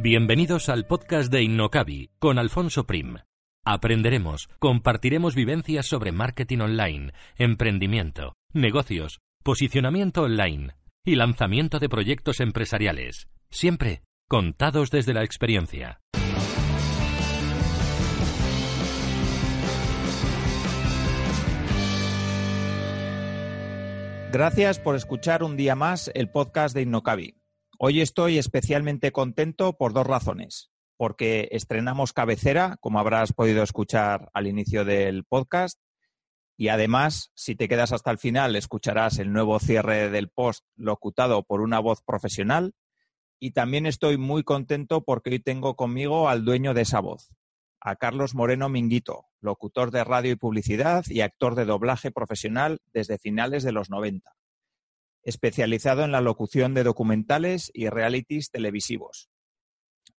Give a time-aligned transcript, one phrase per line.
[0.00, 3.16] Bienvenidos al podcast de Innocabi con Alfonso Prim.
[3.64, 13.26] Aprenderemos, compartiremos vivencias sobre marketing online, emprendimiento, negocios, posicionamiento online y lanzamiento de proyectos empresariales,
[13.50, 15.98] siempre contados desde la experiencia.
[24.30, 27.34] Gracias por escuchar un día más el podcast de Innocabi.
[27.80, 30.72] Hoy estoy especialmente contento por dos razones.
[30.96, 35.78] Porque estrenamos cabecera, como habrás podido escuchar al inicio del podcast,
[36.56, 41.44] y además, si te quedas hasta el final, escucharás el nuevo cierre del post locutado
[41.44, 42.74] por una voz profesional.
[43.38, 47.30] Y también estoy muy contento porque hoy tengo conmigo al dueño de esa voz,
[47.80, 53.18] a Carlos Moreno Minguito, locutor de radio y publicidad y actor de doblaje profesional desde
[53.18, 54.34] finales de los 90,
[55.22, 59.28] especializado en la locución de documentales y realities televisivos.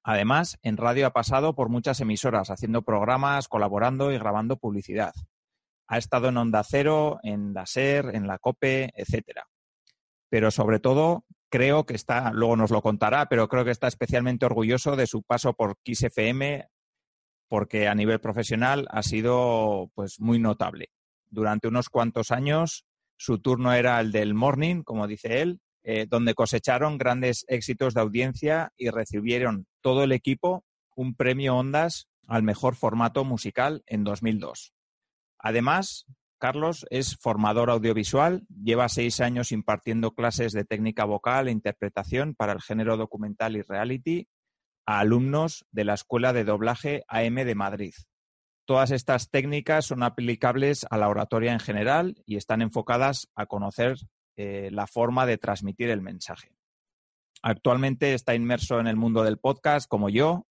[0.04, 5.14] Además, en radio ha pasado por muchas emisoras, haciendo programas, colaborando y grabando publicidad.
[5.88, 9.48] Ha estado en Onda Cero, en la SER, en la COPE, etcétera.
[10.30, 14.46] Pero sobre todo, creo que está, luego nos lo contará, pero creo que está especialmente
[14.46, 16.70] orgulloso de su paso por Kiss FM,
[17.48, 20.92] porque a nivel profesional ha sido pues muy notable.
[21.30, 22.86] Durante unos cuantos años
[23.20, 28.02] su turno era el del morning, como dice él, eh, donde cosecharon grandes éxitos de
[28.02, 30.64] audiencia y recibieron todo el equipo
[30.96, 34.74] un premio Ondas al mejor formato musical en 2002.
[35.38, 36.06] Además,
[36.38, 42.54] Carlos es formador audiovisual, lleva seis años impartiendo clases de técnica vocal e interpretación para
[42.54, 44.28] el género documental y reality
[44.86, 47.94] a alumnos de la Escuela de Doblaje AM de Madrid.
[48.70, 53.96] Todas estas técnicas son aplicables a la oratoria en general y están enfocadas a conocer
[54.38, 56.52] eh, la forma de transmitir el mensaje.
[57.42, 60.46] Actualmente está inmerso en el mundo del podcast como yo,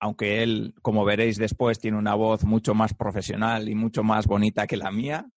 [0.00, 4.66] aunque él, como veréis después, tiene una voz mucho más profesional y mucho más bonita
[4.66, 5.28] que la mía.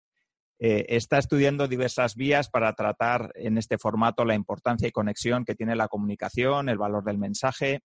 [0.57, 5.53] Eh, está estudiando diversas vías para tratar en este formato la importancia y conexión que
[5.53, 7.81] tiene la comunicación, el valor del mensaje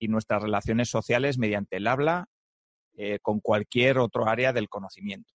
[0.00, 2.26] y nuestras relaciones sociales mediante el habla
[2.96, 5.32] eh, con cualquier otro área del conocimiento.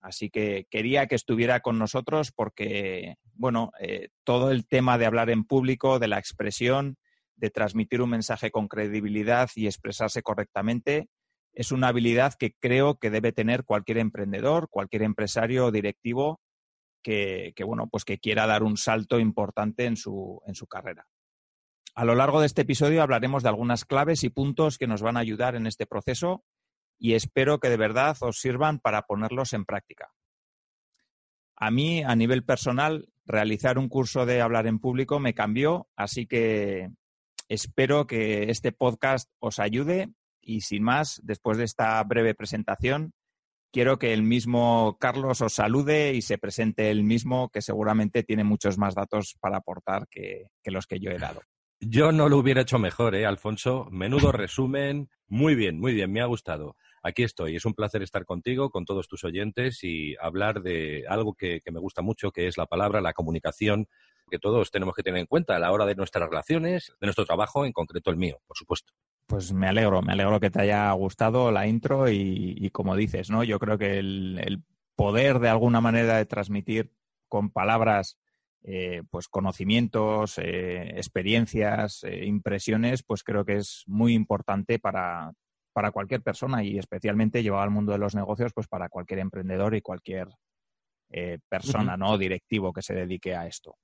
[0.00, 5.30] Así que quería que estuviera con nosotros porque, bueno, eh, todo el tema de hablar
[5.30, 6.96] en público, de la expresión,
[7.36, 11.08] de transmitir un mensaje con credibilidad y expresarse correctamente,
[11.52, 16.40] es una habilidad que creo que debe tener cualquier emprendedor, cualquier empresario o directivo
[17.02, 21.06] que, que, bueno, pues que quiera dar un salto importante en su, en su carrera.
[21.94, 25.16] A lo largo de este episodio hablaremos de algunas claves y puntos que nos van
[25.16, 26.44] a ayudar en este proceso
[26.98, 30.12] y espero que de verdad os sirvan para ponerlos en práctica.
[31.56, 36.26] A mí, a nivel personal, realizar un curso de hablar en público me cambió, así
[36.26, 36.90] que
[37.48, 40.10] espero que este podcast os ayude
[40.40, 43.12] y sin más, después de esta breve presentación,
[43.72, 48.44] quiero que el mismo Carlos os salude y se presente él mismo, que seguramente tiene
[48.44, 51.42] muchos más datos para aportar que, que los que yo he dado.
[51.80, 53.88] Yo no lo hubiera hecho mejor, ¿eh, Alfonso?
[53.90, 55.08] Menudo resumen.
[55.28, 56.76] Muy bien, muy bien, me ha gustado.
[57.08, 57.56] Aquí estoy.
[57.56, 61.80] Es un placer estar contigo, con todos tus oyentes y hablar de algo que, me
[61.80, 63.88] gusta mucho, que es la palabra, la comunicación,
[64.30, 67.24] que todos tenemos que tener en cuenta a la hora de nuestras relaciones, de nuestro
[67.24, 68.92] trabajo, en concreto el mío, por supuesto.
[69.26, 73.44] Pues me alegro, me alegro que te haya gustado la intro y, como dices, ¿no?
[73.44, 74.62] Yo creo que el
[74.96, 76.92] poder de alguna manera de transmitir
[77.28, 78.18] con palabras
[78.64, 85.32] eh, pues conocimientos, eh, experiencias, eh, impresiones, pues creo que es muy importante para,
[85.78, 89.76] para cualquier persona y especialmente llevado al mundo de los negocios, pues para cualquier emprendedor
[89.76, 90.26] y cualquier
[91.48, 92.18] persona, ¿no?
[92.18, 93.76] Directivo que se dedique a esto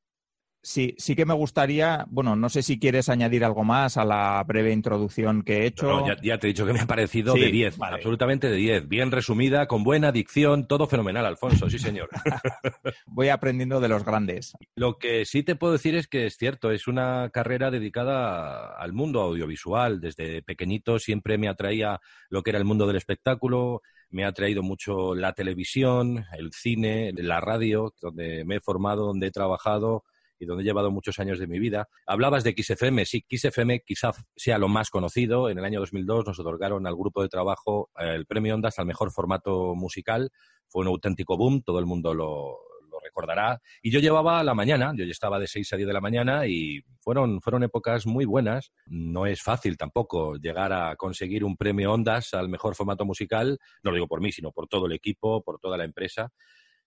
[0.64, 4.42] sí, sí que me gustaría, bueno, no sé si quieres añadir algo más a la
[4.44, 5.86] breve introducción que he hecho.
[5.86, 8.88] No, ya, te he dicho que me ha parecido de 10, absolutamente de 10.
[8.88, 12.08] Bien resumida, con buena dicción, todo fenomenal, Alfonso, sí señor.
[13.06, 14.56] Voy aprendiendo de los grandes.
[14.74, 18.92] Lo que sí te puedo decir es que es cierto, es una carrera dedicada al
[18.92, 20.00] mundo audiovisual.
[20.00, 22.00] Desde pequeñito siempre me atraía
[22.30, 27.12] lo que era el mundo del espectáculo, me ha atraído mucho la televisión, el cine,
[27.16, 30.04] la radio, donde me he formado, donde he trabajado
[30.44, 31.88] donde he llevado muchos años de mi vida.
[32.06, 35.50] Hablabas de XFM, sí, XFM quizás sea lo más conocido.
[35.50, 38.86] En el año 2002 nos otorgaron al grupo de trabajo eh, el premio Ondas al
[38.86, 40.30] mejor formato musical.
[40.68, 42.58] Fue un auténtico boom, todo el mundo lo,
[43.04, 43.60] recordará.
[43.82, 46.80] Y yo llevaba la mañana, yo estaba de 6 a 10 de la mañana y
[47.00, 48.72] fueron, fueron épocas muy buenas.
[48.86, 53.90] No es fácil tampoco llegar a conseguir un premio Ondas al mejor formato musical, no
[53.90, 56.32] lo digo por mí, sino por todo el equipo, por toda la empresa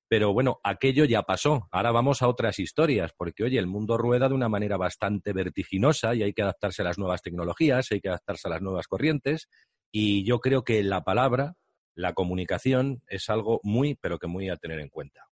[0.10, 1.68] Pero bueno, aquello ya pasó.
[1.72, 6.16] Ahora vamos a otras historias, porque oye, el mundo rueda de una manera bastante vertiginosa
[6.16, 9.50] y hay que adaptarse a las nuevas tecnologías, hay que adaptarse a las nuevas corrientes.
[9.92, 11.56] Y yo creo que la palabra,
[11.96, 15.26] la comunicación, es algo muy, pero que muy a tener en cuenta.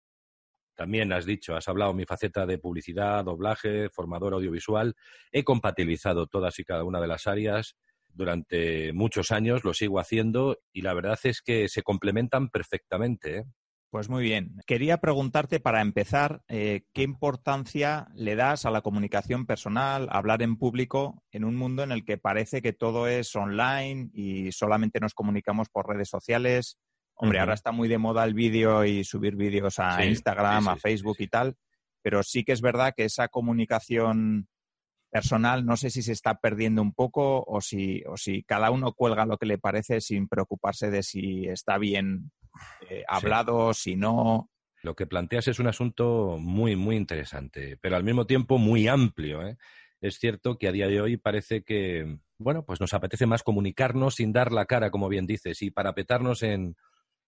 [0.75, 4.95] También has dicho, has hablado mi faceta de publicidad, doblaje, formador audiovisual.
[5.31, 7.77] He compatibilizado todas y cada una de las áreas
[8.15, 13.39] durante muchos años, lo sigo haciendo y la verdad es que se complementan perfectamente.
[13.39, 13.45] ¿eh?
[13.93, 14.57] Pues muy bien.
[14.67, 20.41] Quería preguntarte para empezar, eh, ¿qué importancia le das a la comunicación personal, a hablar
[20.41, 24.99] en público, en un mundo en el que parece que todo es online y solamente
[24.99, 26.79] nos comunicamos por redes sociales?
[27.17, 31.17] Hombre, ahora está muy de moda el vídeo y subir vídeos a Instagram, a Facebook
[31.19, 31.55] y tal,
[32.01, 34.49] pero sí que es verdad que esa comunicación
[35.11, 38.95] personal no sé si se está perdiendo un poco o si, o si cada uno
[38.95, 42.33] cuelga lo que le parece sin preocuparse de si está bien
[42.89, 44.51] eh, hablado, si no.
[44.83, 49.47] Lo que planteas es un asunto muy, muy interesante, pero al mismo tiempo muy amplio.
[49.47, 49.57] ¿eh?
[50.01, 54.17] Es cierto que a día de hoy parece que, bueno, pues nos apetece más comunicarnos
[54.17, 56.77] sin dar la cara, como bien dices, y parapetarnos en,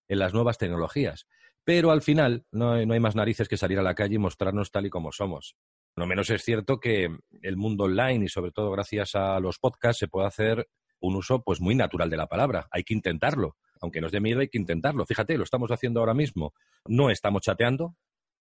[0.09, 1.27] en las nuevas tecnologías.
[1.63, 4.19] Pero al final no hay, no hay más narices que salir a la calle y
[4.19, 5.57] mostrarnos tal y como somos.
[5.97, 7.09] No menos es cierto que
[7.43, 10.69] el mundo online y sobre todo gracias a los podcasts se puede hacer
[10.99, 12.67] un uso pues muy natural de la palabra.
[12.73, 15.07] Hay que intentarlo aunque nos dé miedo, hay que intentarlo.
[15.07, 16.53] Fíjate, lo estamos haciendo ahora mismo.
[16.87, 17.97] No estamos chateando,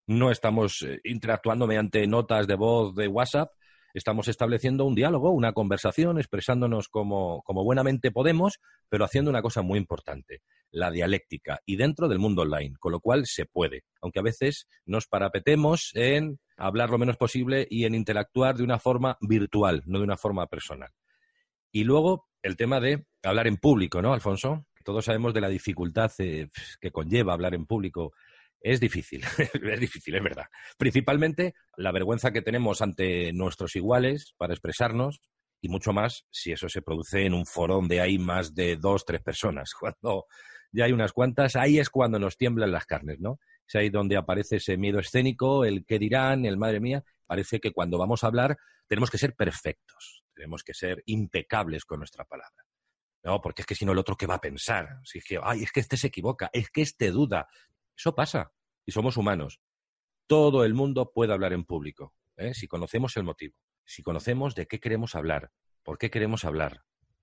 [0.08, 3.52] no estamos eh, interactuando mediante notas de voz de WhatsApp,
[3.94, 8.60] estamos estableciendo un diálogo, una conversación, expresándonos como, como, buenamente podemos,
[8.90, 10.42] pero haciendo una cosa muy importante,
[10.72, 14.68] la dialéctica, y dentro del mundo online, con lo cual se puede, aunque a veces
[14.86, 20.00] nos parapetemos en hablar lo menos posible y en interactuar de una forma virtual, no
[20.00, 20.90] de una forma personal.
[21.72, 24.66] Y luego el tema de hablar en público, ¿no, Alfonso?
[24.84, 26.50] Todos sabemos de la dificultad eh,
[26.80, 28.14] que conlleva hablar en público.
[28.60, 29.24] Es difícil,
[29.64, 30.46] es difícil, es verdad.
[30.78, 35.22] Principalmente la vergüenza que tenemos ante nuestros iguales para expresarnos
[35.62, 39.06] y mucho más si eso se produce en un foro donde hay más de dos,
[39.06, 39.74] tres personas.
[39.80, 40.26] Cuando
[40.72, 43.40] ya hay unas cuantas, ahí es cuando nos tiemblan las carnes, ¿no?
[43.68, 47.04] Es ahí donde aparece ese miedo escénico, el qué dirán, el madre mía.
[47.28, 48.58] Parece que cuando vamos a hablar
[48.88, 52.64] tenemos que ser perfectos, tenemos que ser impecables con nuestra palabra.
[53.24, 55.00] No, porque es que si no el otro, ¿qué va a pensar?
[55.04, 57.48] Si es que, ay, es que este se equivoca, es que este duda.
[57.96, 58.52] Eso pasa.
[58.86, 59.62] Y somos humanos.
[60.28, 62.54] Todo el mundo puede hablar en público, ¿eh?
[62.54, 63.56] si conocemos el motivo,
[63.86, 65.52] si conocemos de qué queremos hablar,
[65.84, 66.82] por qué queremos hablar,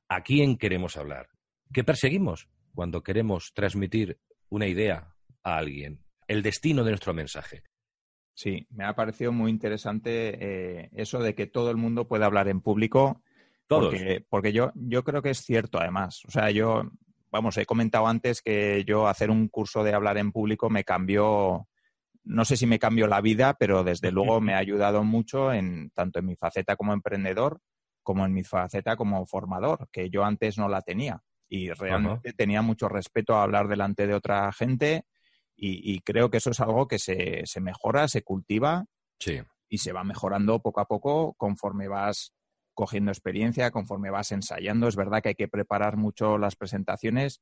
[0.09, 1.29] a quién queremos hablar,
[1.73, 7.63] qué perseguimos cuando queremos transmitir una idea a alguien, el destino de nuestro mensaje.
[8.35, 12.49] Sí, me ha parecido muy interesante eh, eso de que todo el mundo puede hablar
[12.49, 13.23] en público
[14.29, 16.23] porque, yo, yo creo que es cierto, además.
[16.27, 16.91] O sea, yo,
[17.31, 21.69] vamos, he comentado antes que yo hacer un curso de hablar en público me cambió,
[22.25, 25.91] no sé si me cambió la vida, pero desde luego me ha ayudado mucho en
[25.91, 27.61] tanto en mi faceta como emprendedor
[28.03, 31.23] como en mi faceta como formador, que yo antes no la tenía.
[31.49, 35.05] Y realmente tenía mucho respeto a hablar delante de otra gente
[35.57, 38.87] y, creo que eso es algo que se, se mejora, se cultiva
[39.69, 42.33] y se va mejorando poco a poco conforme vas
[42.75, 44.89] cogiendo experiencia, conforme vas ensayando.
[44.89, 47.41] Es verdad que hay que preparar mucho las presentaciones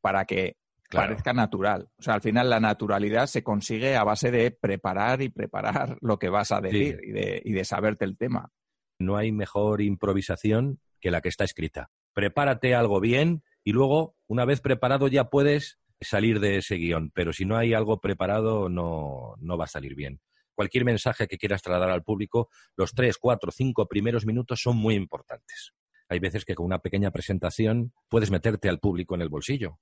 [0.00, 0.56] para que
[0.90, 1.88] parezca natural.
[1.98, 6.18] O sea, al final la naturalidad se consigue a base de preparar y preparar lo
[6.18, 8.50] que vas a decir y, de, y de saberte el tema.
[8.98, 11.90] No hay mejor improvisación que la que está escrita.
[12.12, 17.10] Prepárate algo bien y luego, una vez preparado, ya puedes salir de ese guion.
[17.14, 20.20] Pero si no hay algo preparado, no, no va a salir bien
[20.60, 24.94] cualquier mensaje que quieras trasladar al público, los tres, cuatro, cinco primeros minutos son muy
[24.94, 25.72] importantes.
[26.06, 29.78] Hay veces que con una pequeña presentación puedes meterte al público en el bolsillo.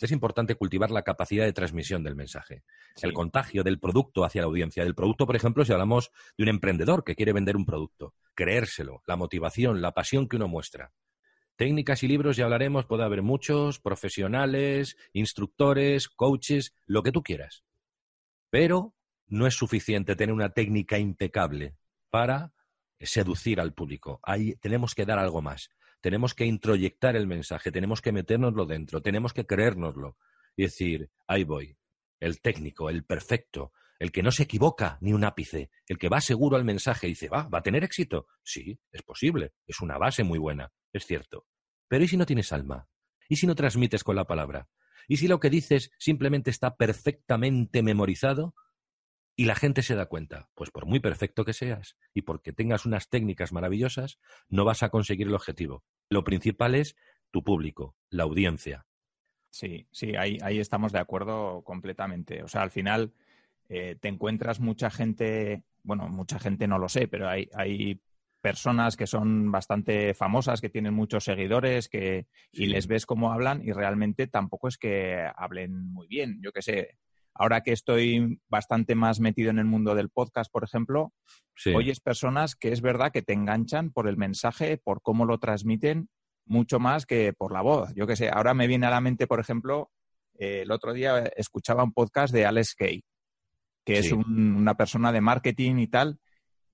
[0.00, 2.62] Es importante cultivar la capacidad de transmisión del mensaje,
[3.02, 4.84] el contagio del producto hacia la audiencia.
[4.84, 9.02] Del producto, por ejemplo, si hablamos de un emprendedor que quiere vender un producto, creérselo,
[9.08, 10.92] la motivación, la pasión que uno muestra.
[11.56, 17.64] Técnicas y libros ya hablaremos, puede haber muchos, profesionales, instructores, coaches, lo que tú quieras.
[18.50, 18.94] Pero
[19.32, 21.74] no es suficiente tener una técnica impecable
[22.10, 22.52] para
[23.00, 24.20] seducir al público.
[24.22, 25.70] Ahí tenemos que dar algo más.
[26.02, 30.18] Tenemos que introyectar el mensaje, tenemos que metérnoslo dentro, tenemos que creérnoslo
[30.54, 31.78] y decir, ahí voy,
[32.20, 36.20] el técnico, el perfecto, el que no se equivoca ni un ápice, el que va
[36.20, 38.26] seguro al mensaje y dice, va, va a tener éxito.
[38.42, 41.46] Sí, es posible, es una base muy buena, es cierto.
[41.88, 42.86] Pero ¿y si no tienes alma?
[43.30, 44.68] ¿Y si no transmites con la palabra?
[45.08, 48.54] ¿Y si lo que dices simplemente está perfectamente memorizado?
[49.34, 52.84] Y la gente se da cuenta, pues por muy perfecto que seas y porque tengas
[52.84, 55.84] unas técnicas maravillosas, no vas a conseguir el objetivo.
[56.10, 56.96] Lo principal es
[57.30, 58.86] tu público, la audiencia.
[59.50, 62.42] Sí, sí, ahí, ahí estamos de acuerdo completamente.
[62.42, 63.12] O sea, al final
[63.68, 68.00] eh, te encuentras mucha gente, bueno, mucha gente no lo sé, pero hay, hay
[68.42, 73.62] personas que son bastante famosas, que tienen muchos seguidores, que, y les ves cómo hablan
[73.66, 76.38] y realmente tampoco es que hablen muy bien.
[76.42, 76.98] Yo qué sé,
[77.34, 81.12] ahora que estoy bastante más metido en el mundo del podcast, por ejemplo,
[81.74, 86.08] oyes personas que es verdad que te enganchan por el mensaje, por cómo lo transmiten,
[86.46, 87.92] mucho más que por la voz.
[87.94, 89.90] Yo qué sé, ahora me viene a la mente, por ejemplo,
[90.38, 93.04] eh, el otro día escuchaba un podcast de Alex Kay,
[93.84, 96.18] que es una persona de marketing y tal,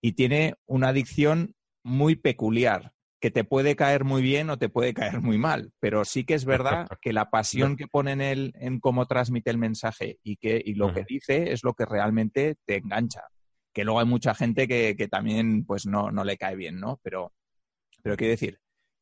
[0.01, 4.95] y tiene una adicción muy peculiar, que te puede caer muy bien o te puede
[4.95, 8.53] caer muy mal, pero sí que es verdad que la pasión que pone en él
[8.57, 12.57] en cómo transmite el mensaje y, que, y lo que dice es lo que realmente
[12.65, 13.23] te engancha.
[13.73, 17.01] Que luego hay mucha gente que, que también pues no, no, le cae bien, ¿no?
[17.03, 17.33] Pero,
[18.03, 18.61] pero quiero decir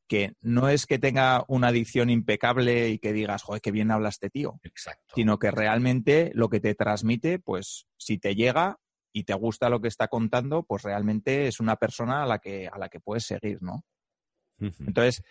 [0.08, 4.08] que no es que tenga una adicción impecable y que digas, joder, qué bien habla
[4.08, 4.61] este tío.
[4.62, 5.14] Exacto.
[5.16, 8.78] Sino que realmente lo que te transmite, pues si te llega,
[9.16, 12.68] y te gusta lo que está contando, pues realmente es una persona a la que,
[12.68, 13.82] a la que puedes seguir, ¿no?
[14.58, 15.22] Entonces,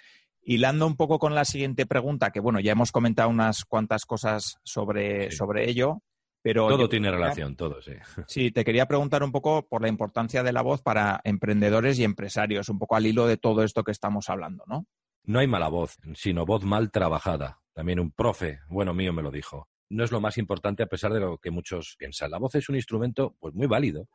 [0.41, 4.59] hilando un poco con la siguiente pregunta, que bueno, ya hemos comentado unas cuantas cosas
[4.63, 6.01] sobre, sobre ello,
[6.41, 6.67] pero...
[6.67, 7.93] Todo tiene relación, todo, sí.
[8.27, 12.03] Sí, te quería preguntar un poco por la importancia de la voz para emprendedores y
[12.03, 14.85] empresarios, un poco al hilo de todo esto que estamos hablando, ¿no?
[15.23, 17.61] No hay mala voz, sino voz mal trabajada.
[17.73, 21.13] También un profe, bueno mío, me lo dijo no es lo más importante a pesar
[21.13, 22.31] de lo que muchos piensan.
[22.31, 24.07] La voz es un instrumento pues muy válido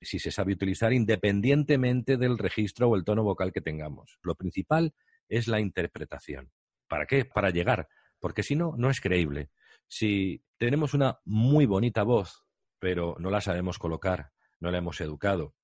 [0.00, 4.18] si se sabe utilizar independientemente del registro o el tono vocal que tengamos.
[4.22, 4.94] Lo principal
[5.28, 6.52] es la interpretación.
[6.88, 7.24] ¿Para qué?
[7.24, 7.88] Para llegar,
[8.20, 9.50] porque si no, no es creíble.
[9.86, 12.44] Si tenemos una muy bonita voz,
[12.78, 15.54] pero no la sabemos colocar, no la hemos educado,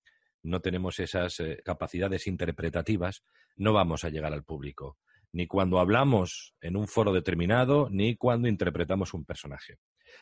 [0.42, 3.24] no tenemos esas eh, capacidades interpretativas,
[3.56, 4.98] no vamos a llegar al público
[5.32, 9.78] ni cuando hablamos en un foro determinado, ni cuando interpretamos un personaje.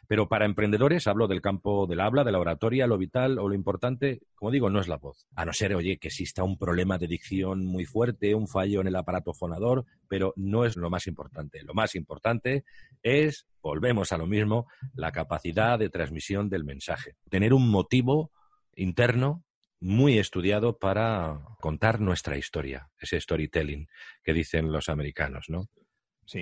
[0.06, 3.54] Pero para emprendedores hablo del campo del habla, de la oratoria, lo vital o lo
[3.54, 5.26] importante, como digo, no es la voz.
[5.34, 8.88] A no ser, oye, que exista un problema de dicción muy fuerte, un fallo en
[8.88, 11.62] el aparato fonador, pero no es lo más importante.
[11.62, 12.64] Lo más importante
[13.02, 17.16] es, volvemos a lo mismo, la capacidad de transmisión del mensaje.
[17.28, 18.30] Tener un motivo
[18.74, 19.44] interno
[19.80, 23.88] muy estudiado para contar nuestra historia, ese storytelling
[24.24, 25.68] que dicen los americanos, ¿no?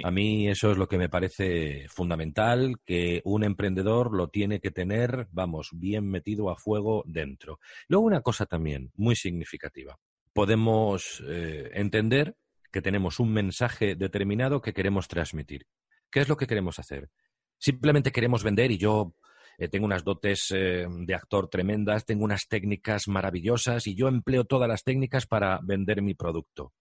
[0.02, 4.70] A mí eso es lo que me parece fundamental, que un emprendedor lo tiene que
[4.70, 7.60] tener, vamos, bien metido a fuego dentro.
[7.88, 9.98] Luego una cosa también muy significativa.
[10.32, 12.36] Podemos eh, entender
[12.72, 15.66] que tenemos un mensaje determinado que queremos transmitir.
[16.10, 17.08] ¿Qué es lo que queremos hacer?
[17.58, 19.14] Simplemente queremos vender y yo
[19.58, 24.44] eh, tengo unas dotes eh, de actor tremendas, tengo unas técnicas maravillosas y yo empleo
[24.44, 26.72] todas las técnicas para vender mi producto.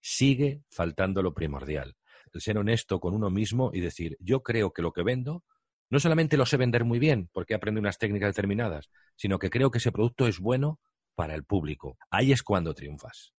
[0.00, 1.94] Sigue faltando lo primordial,
[2.40, 5.44] ser honesto con uno mismo y decir, yo creo que lo que vendo
[5.90, 9.70] no solamente lo sé vender muy bien porque aprendo unas técnicas determinadas, sino que creo
[9.70, 10.80] que ese producto es bueno
[11.14, 11.98] para el público.
[12.10, 13.34] Ahí es cuando triunfas.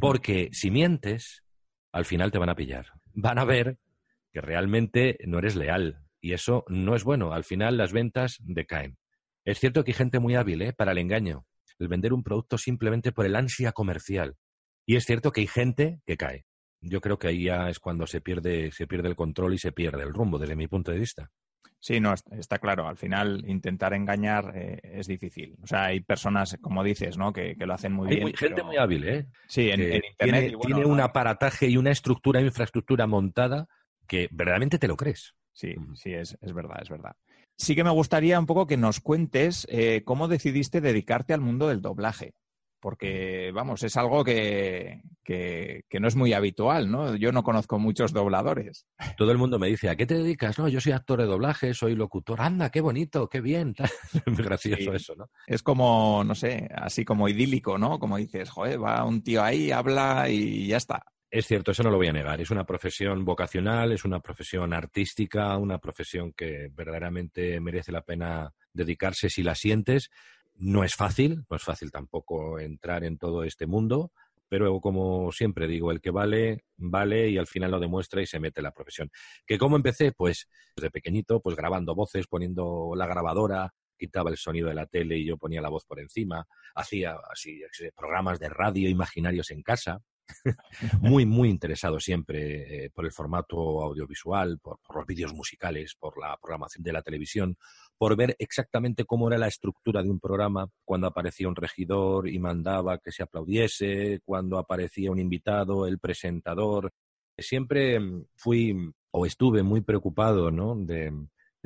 [0.00, 1.44] Porque si mientes,
[1.92, 2.86] al final te van a pillar.
[3.18, 3.78] Van a ver
[4.30, 7.32] que realmente no eres leal, y eso no es bueno.
[7.32, 8.98] Al final las ventas decaen.
[9.44, 10.72] Es cierto que hay gente muy hábil ¿eh?
[10.72, 11.46] para el engaño,
[11.78, 14.34] el vender un producto simplemente por el ansia comercial.
[14.84, 16.44] Y es cierto que hay gente que cae.
[16.80, 19.72] Yo creo que ahí ya es cuando se pierde, se pierde el control y se
[19.72, 21.30] pierde el rumbo, desde mi punto de vista.
[21.78, 22.88] Sí, no, está claro.
[22.88, 25.56] Al final, intentar engañar eh, es difícil.
[25.62, 27.32] O sea, hay personas, como dices, ¿no?
[27.32, 28.26] que, lo hacen muy bien.
[28.26, 29.26] Hay gente muy hábil, ¿eh?
[29.46, 30.56] Sí, en, Internet.
[30.60, 33.68] Tiene, un aparataje y una estructura, infraestructura montada
[34.06, 35.34] que verdaderamente te lo crees.
[35.52, 37.16] Sí, sí, es, verdad, es verdad.
[37.56, 41.68] Sí que me gustaría un poco que nos cuentes eh, cómo decidiste dedicarte al mundo
[41.68, 42.34] del doblaje.
[42.86, 47.16] Porque, vamos, es algo que, que, no es muy habitual, ¿no?
[47.16, 48.86] Yo no conozco muchos dobladores.
[49.16, 50.56] Todo el mundo me dice, ¿a qué te dedicas?
[50.56, 52.40] No, yo soy actor de doblaje, soy locutor.
[52.40, 53.74] Anda, qué bonito, qué bien.
[54.24, 55.28] Es gracioso eso, ¿no?
[55.48, 57.98] Es como, no sé, así como idílico, ¿no?
[57.98, 61.02] Como dices, joder, va un tío ahí, habla y ya está.
[61.28, 62.40] Es cierto, eso no lo voy a negar.
[62.40, 68.54] Es una profesión vocacional, es una profesión artística, una profesión que verdaderamente merece la pena
[68.72, 70.08] dedicarse si la sientes.
[70.58, 74.12] No es fácil, no es fácil tampoco entrar en todo este mundo,
[74.48, 78.40] pero como siempre digo, el que vale, vale y al final lo demuestra y se
[78.40, 79.10] mete en la profesión.
[79.46, 80.12] ¿Que cómo empecé?
[80.12, 85.18] Pues desde pequeñito, pues grabando voces, poniendo la grabadora, quitaba el sonido de la tele
[85.18, 87.60] y yo ponía la voz por encima, hacía así
[87.96, 90.00] programas de radio imaginarios en casa,
[91.00, 96.36] muy, muy interesado siempre eh, por el formato audiovisual, por, los vídeos musicales, por la
[96.36, 97.56] programación de la televisión,
[97.98, 102.38] por ver exactamente cómo era la estructura de un programa, cuando aparecía un regidor y
[102.38, 106.92] mandaba que se aplaudiese, cuando aparecía un invitado, el presentador.
[107.38, 110.74] Siempre mm, fui o estuve muy preocupado ¿no?
[110.76, 111.12] de,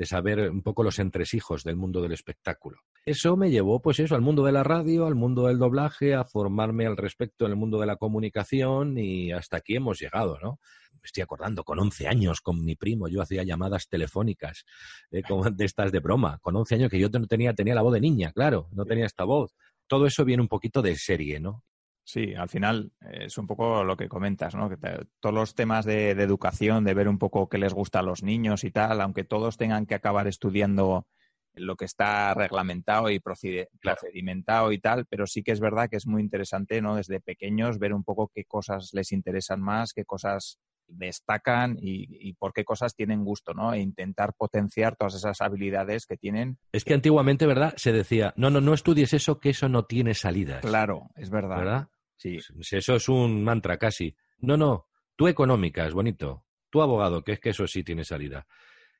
[0.03, 2.79] saber un poco los entresijos del mundo del espectáculo.
[3.05, 6.23] Eso me llevó, pues eso, al mundo de la radio, al mundo del doblaje, a
[6.23, 10.59] formarme al respecto en el mundo de la comunicación y hasta aquí hemos llegado, ¿no?
[11.01, 14.65] Me estoy acordando, con 11 años, con mi primo, yo hacía llamadas telefónicas
[15.11, 16.37] eh, de estas de broma.
[16.41, 19.05] Con 11 años que yo no tenía, tenía la voz de niña, claro, no tenía
[19.05, 19.55] esta voz.
[19.87, 21.63] Todo eso viene un poquito de serie, ¿no?
[22.03, 24.69] Sí, al final eh, es un poco lo que comentas, ¿no?
[24.69, 24.77] Que
[25.19, 28.63] todos los temas de, educación, de ver un poco qué les gusta a los niños
[28.63, 31.07] y tal, aunque todos tengan que acabar estudiando
[31.53, 36.07] lo que está reglamentado y procedimentado y tal, pero sí que es verdad que es
[36.07, 36.95] muy interesante, ¿no?
[36.95, 40.59] Desde pequeños ver un poco qué cosas les interesan más, qué cosas
[40.91, 43.73] destacan y, por qué cosas tienen gusto, ¿no?
[43.73, 46.57] E intentar potenciar todas esas habilidades que tienen.
[46.71, 47.73] Es que antiguamente, ¿verdad?
[47.77, 50.61] Se decía, no, no, no estudies eso, que eso no tiene salidas.
[50.61, 51.57] Claro, es verdad.
[51.57, 51.87] ¿Verdad?
[52.17, 52.37] Sí.
[52.71, 54.15] Eso es un mantra casi.
[54.39, 56.45] No, no, tú económica, es bonito.
[56.69, 58.45] Tú abogado, que es que eso sí tiene salida.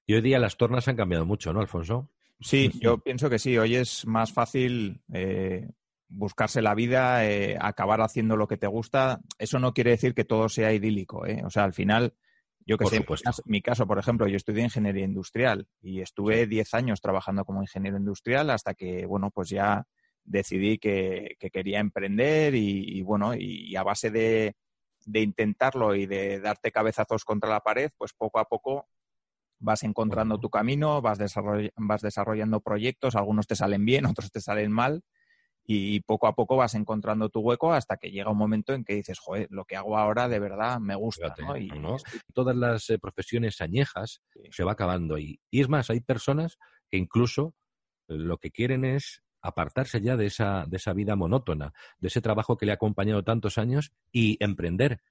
[0.06, 2.10] Y hoy día las tornas han cambiado mucho, ¿no, Alfonso?
[2.40, 3.58] Sí, yo pienso que sí.
[3.58, 5.70] Hoy es más fácil eh,
[6.12, 9.22] buscarse la vida, eh, acabar haciendo lo que te gusta.
[9.40, 11.26] Eso no quiere decir que todo sea idílico.
[11.26, 11.42] ¿eh?
[11.46, 12.14] O sea, al final,
[12.66, 13.06] yo que sé, en
[13.46, 17.98] mi caso, por ejemplo, yo estudié ingeniería industrial y estuve 10 años trabajando como ingeniero
[17.98, 19.86] industrial hasta que, bueno, pues ya
[20.24, 24.56] decidí que, quería emprender y, bueno, y, a base de,
[25.14, 28.88] intentarlo y de darte cabezazos contra la pared, pues poco a poco
[29.60, 31.20] vas encontrando tu camino, vas,
[31.76, 35.04] vas desarrollando proyectos, algunos te salen bien, otros te salen mal,
[35.66, 38.96] y poco a poco vas encontrando tu hueco hasta que llega un momento en que
[38.96, 41.34] dices, joder, lo que hago ahora de verdad me gusta.
[41.60, 41.70] Y,
[42.34, 45.18] Todas las eh, profesiones añejas se va acabando.
[45.18, 46.58] Y, y es más, hay personas
[46.90, 47.56] que incluso
[48.08, 52.58] lo que quieren es apartarse ya de esa, de esa vida monótona, de ese trabajo
[52.58, 55.02] que le ha acompañado tantos años y emprender,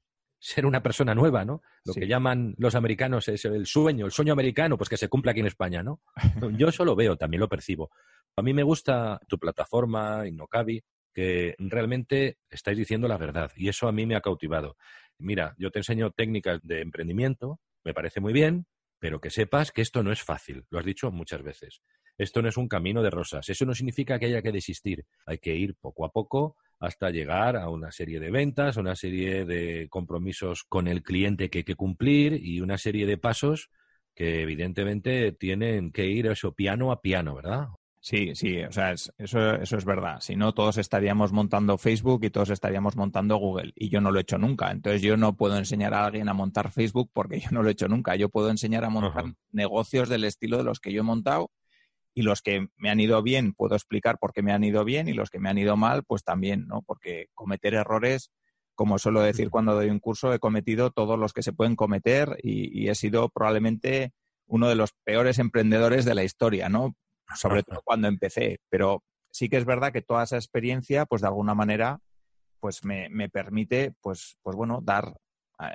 [0.41, 1.63] ser una persona nueva, ¿no?
[1.85, 5.31] Lo que llaman los americanos es el sueño, el sueño americano, pues que se cumple
[5.31, 6.01] aquí en España, ¿no?
[6.59, 7.91] Yo eso lo veo, también lo percibo.
[8.37, 10.83] A mí me gusta tu plataforma, Innocabi,
[11.13, 14.77] que realmente estáis diciendo la verdad y eso a mí me ha cautivado.
[15.19, 18.67] Mira, yo te enseño técnicas de emprendimiento, me parece muy bien,
[18.99, 21.83] pero que sepas que esto no es fácil, lo has dicho muchas veces.
[22.17, 25.39] Esto no es un camino de rosas, eso no significa que haya que desistir, hay
[25.39, 29.87] que ir poco a poco hasta llegar a una serie de ventas, una serie de
[29.91, 33.71] compromisos con el cliente que hay que cumplir y una serie de pasos
[34.15, 37.69] que evidentemente tienen que ir eso piano a piano, ¿verdad?
[38.03, 40.21] Sí, sí, o sea, eso, eso es verdad.
[40.21, 43.73] Si no, todos estaríamos montando Facebook y todos estaríamos montando Google.
[43.77, 44.71] Y yo no lo he hecho nunca.
[44.71, 47.73] Entonces, yo no puedo enseñar a alguien a montar Facebook porque yo no lo he
[47.73, 48.17] hecho nunca.
[48.17, 51.51] Yo puedo enseñar a montar negocios del estilo de los que yo he montado.
[52.15, 55.09] Y los que me han ido bien, puedo explicar por qué me han ido bien.
[55.09, 56.83] Y los que me han ido mal, pues también, ¿no?
[56.83, 58.31] Porque cometer errores,
[58.75, 62.37] como suelo decir cuando doy un curso, he cometido todos los que se pueden cometer
[62.43, 64.13] y, y he sido probablemente
[64.47, 66.95] uno de los peores emprendedores de la historia, ¿no?
[67.37, 68.61] sobre todo cuando empecé.
[68.69, 72.01] Pero sí que es verdad que toda esa experiencia, pues de alguna manera,
[72.61, 75.17] pues me, permite, pues, pues bueno, dar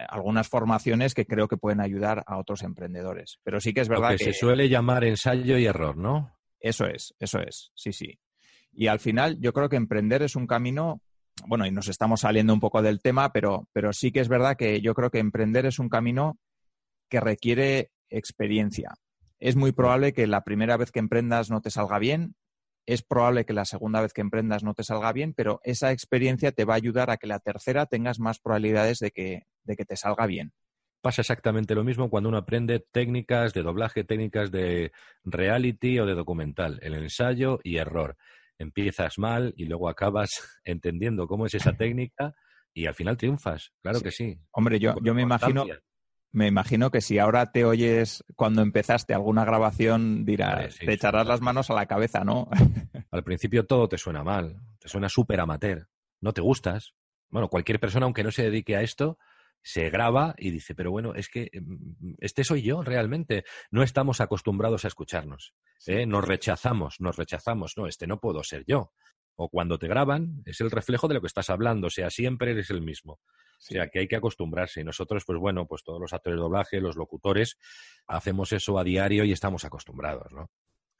[0.09, 3.39] algunas formaciones que creo que pueden ayudar a otros emprendedores.
[3.43, 6.35] Pero sí que es verdad que, que se suele llamar ensayo y error, ¿no?
[6.59, 8.19] Eso es, eso es, sí, sí.
[8.71, 11.01] Y al final yo creo que emprender es un camino,
[11.47, 14.57] bueno, y nos estamos saliendo un poco del tema, pero, pero sí que es verdad
[14.57, 16.39] que yo creo que emprender es un camino
[17.09, 18.95] que requiere experiencia
[19.39, 22.35] es muy probable que la primera vez que emprendas no te salga bien,
[22.85, 26.51] es probable que la segunda vez que emprendas no te salga bien, pero esa experiencia
[26.51, 29.85] te va a ayudar a que la tercera tengas más probabilidades de que, de que
[29.85, 30.53] te salga bien.
[31.01, 34.91] Pasa exactamente lo mismo cuando uno aprende técnicas de doblaje, técnicas de
[35.23, 38.17] reality o de documental, el ensayo y error.
[38.57, 40.29] Empiezas mal y luego acabas
[40.63, 42.33] entendiendo cómo es esa técnica
[42.73, 44.37] y al final triunfas, claro que sí.
[44.51, 45.65] Hombre, yo, yo me imagino,
[46.35, 51.39] me imagino que si ahora te oyes cuando empezaste alguna grabación, dirás, te echarás las
[51.39, 52.49] manos a la cabeza, ¿no?
[53.11, 55.87] Al principio todo te suena mal, te suena súper amateur,
[56.19, 56.93] no te gustas.
[57.29, 59.17] Bueno, cualquier persona, aunque no se dedique a esto,
[59.63, 63.45] se graba y dice, pero bueno, es que mm, este soy yo realmente.
[63.71, 65.53] No estamos acostumbrados a escucharnos.
[65.87, 66.05] ¿eh?
[66.05, 67.77] Nos rechazamos, nos rechazamos.
[67.77, 68.91] No, este no puedo ser yo.
[69.35, 72.51] O cuando te graban, es el reflejo de lo que estás hablando, o sea, siempre
[72.51, 73.21] eres el mismo.
[73.57, 74.81] O sea, que hay que acostumbrarse.
[74.81, 77.57] Y nosotros, pues bueno, pues todos los actores de doblaje, los locutores,
[78.07, 80.49] hacemos eso a diario y estamos acostumbrados, ¿no?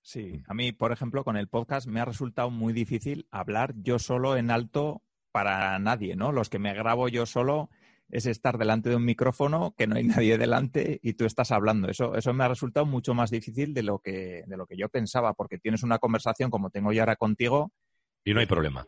[0.01, 3.97] Sí, a mí, por ejemplo, con el podcast me ha resultado muy difícil hablar yo
[3.97, 6.31] solo en alto para nadie, ¿no?
[6.31, 7.69] Los que me grabo yo solo
[8.09, 11.89] es estar delante de un micrófono, que no hay nadie delante y tú estás hablando.
[11.89, 14.89] Eso, eso me ha resultado mucho más difícil de lo que, de lo que yo
[14.89, 17.71] pensaba, porque tienes una conversación como tengo yo ahora contigo.
[18.23, 18.85] Y no hay problema.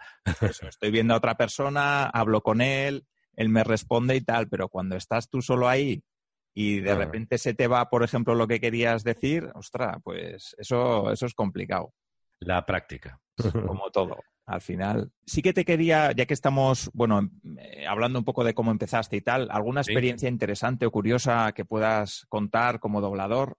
[0.68, 3.06] estoy viendo a otra persona, hablo con él,
[3.38, 6.04] él me responde y tal, pero cuando estás tú solo ahí
[6.54, 11.12] y de repente se te va, por ejemplo, lo que querías decir, ostras, pues eso,
[11.12, 11.94] eso es complicado.
[12.40, 13.20] La práctica.
[13.68, 15.12] Como todo, al final.
[15.24, 19.18] Sí que te quería, ya que estamos, bueno, eh, hablando un poco de cómo empezaste
[19.18, 23.58] y tal, ¿alguna experiencia interesante o curiosa que puedas contar como doblador?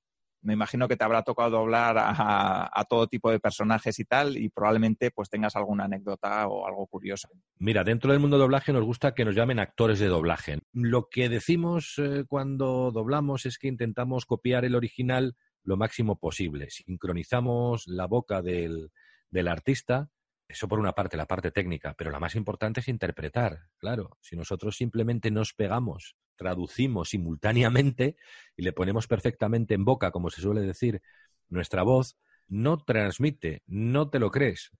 [0.48, 4.48] Me imagino que te habrá tocado doblar a, todo tipo de personajes y tal, y
[4.48, 7.28] probablemente pues tengas alguna anécdota o algo curioso.
[7.58, 10.60] Mira, dentro del mundo de doblaje nos gusta que nos llamen actores de doblaje.
[10.72, 16.70] Lo que decimos eh, cuando doblamos es que intentamos copiar el original lo máximo posible.
[16.70, 18.90] Sincronizamos la boca del,
[19.30, 20.08] del artista
[20.48, 23.66] eso por una parte, la parte técnica, pero la más importante es interpretar.
[23.76, 28.16] Claro, si nosotros simplemente nos pegamos, traducimos simultáneamente
[28.56, 31.02] y le ponemos perfectamente en boca, como se suele decir,
[31.50, 32.16] nuestra voz,
[32.48, 34.70] no transmite, no te lo crees.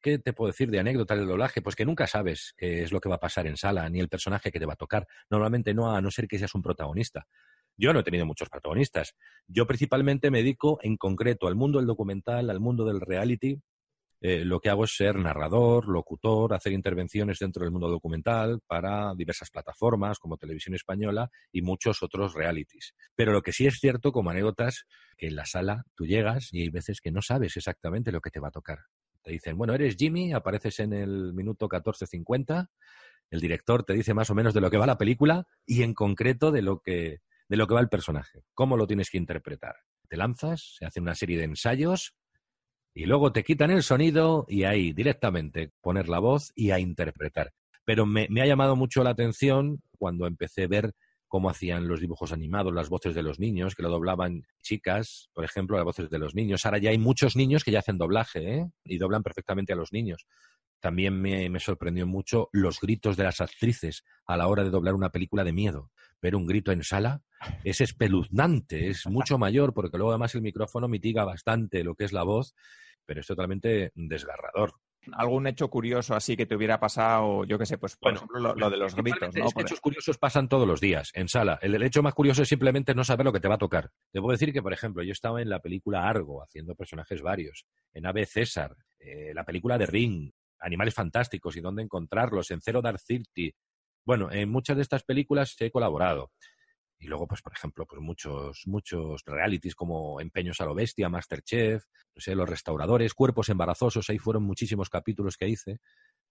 [0.00, 1.60] ¿Qué te puedo decir de anécdota del doblaje?
[1.60, 4.08] Pues que nunca sabes qué es lo que va a pasar en sala, ni el
[4.08, 5.06] personaje que te va a tocar.
[5.28, 7.26] Normalmente no, a no ser que seas un protagonista.
[7.76, 9.16] Yo no he tenido muchos protagonistas.
[9.46, 13.60] Yo principalmente me dedico en concreto al mundo del documental, al mundo del reality,
[14.20, 19.14] eh, lo que hago es ser narrador, locutor, hacer intervenciones dentro del mundo documental para
[19.14, 22.94] diversas plataformas como Televisión Española y muchos otros realities.
[23.14, 24.84] Pero lo que sí es cierto, como anécdotas,
[25.16, 28.30] que en la sala tú llegas y hay veces que no sabes exactamente lo que
[28.30, 28.80] te va a tocar.
[29.22, 32.68] Te dicen, bueno, eres Jimmy, apareces en el minuto 14.50,
[33.30, 35.94] el director te dice más o menos de lo que va la película y en
[35.94, 39.76] concreto de lo que, de lo que va el personaje, cómo lo tienes que interpretar.
[40.08, 42.16] Te lanzas, se hace una serie de ensayos
[42.94, 47.52] y luego te quitan el sonido y ahí directamente poner la voz y a interpretar.
[47.84, 50.92] Pero me, ha llamado mucho la atención cuando empecé a ver
[51.28, 55.44] cómo hacían los dibujos animados, las voces de los niños, que lo doblaban chicas, por
[55.44, 56.64] ejemplo, las voces de los niños.
[56.64, 58.70] Ahora ya hay muchos niños que ya hacen doblaje ¿eh?
[58.84, 60.26] y doblan perfectamente a los niños.
[60.80, 65.10] También me, sorprendió mucho los gritos de las actrices a la hora de doblar una
[65.10, 65.90] película de miedo.
[66.22, 67.22] Ver un grito en sala
[67.64, 72.12] es espeluznante, es mucho mayor, porque luego además el micrófono mitiga bastante lo que es
[72.12, 72.54] la voz,
[73.06, 74.74] pero es totalmente desgarrador.
[75.12, 78.70] ¿Algún hecho curioso así que te hubiera pasado, yo qué sé, pues por ejemplo lo,
[78.70, 79.46] de los gritos, ¿no?
[79.56, 81.58] hechos curiosos pasan todos los días en sala.
[81.62, 83.90] El, hecho más curioso es simplemente no saber lo que te va a tocar.
[84.12, 87.64] Te puedo decir que, por ejemplo, yo estaba en la película Argo haciendo personajes varios,
[87.94, 92.82] en Ave César, eh, la película de Ring, Animales Fantásticos y dónde encontrarlos, en Zero
[92.82, 93.50] Dark Thirty.
[94.04, 96.32] Bueno, en muchas de estas películas he colaborado.
[96.98, 101.84] Y luego, pues, por ejemplo, pues muchos, muchos realities como Empeños a lo Bestia, Masterchef,
[102.14, 105.80] no sé, Los Restauradores, Cuerpos Embarazosos, ahí fueron muchísimos capítulos que hice,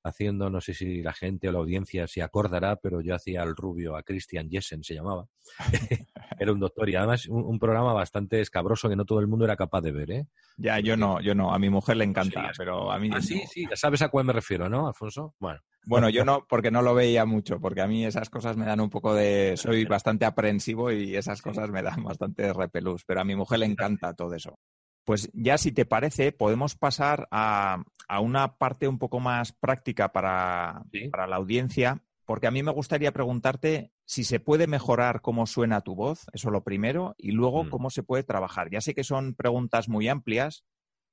[0.04, 3.56] haciendo, no sé si la gente o la audiencia se acordará, pero yo hacía al
[3.56, 5.28] rubio, a Christian Jessen se llamaba.
[6.40, 9.58] era un doctor y además un, programa bastante escabroso que no todo el mundo era
[9.58, 10.28] capaz de ver, ¿eh?
[10.58, 13.10] Ya, yo no, yo no, a mi mujer le encanta, pero a mí...
[13.14, 15.36] Ah, sí, sí, ya sabes a cuál me refiero, ¿no, Alfonso?
[15.40, 15.60] Bueno.
[15.86, 18.80] Bueno, yo no, porque no lo veía mucho, porque a mí esas cosas me dan
[18.80, 19.56] un poco de...
[19.58, 23.66] Soy bastante aprensivo y esas cosas me dan bastante repelús, pero a mi mujer le
[23.66, 24.58] encanta todo eso.
[25.04, 27.84] Pues ya si te parece, podemos pasar a,
[28.22, 33.12] una parte un poco más práctica para, para la audiencia, porque a mí me gustaría
[33.12, 37.70] preguntarte si se puede mejorar cómo suena tu voz, eso lo primero, y luego mm.
[37.70, 38.72] cómo se puede trabajar.
[38.72, 40.66] Ya sé que son preguntas muy amplias,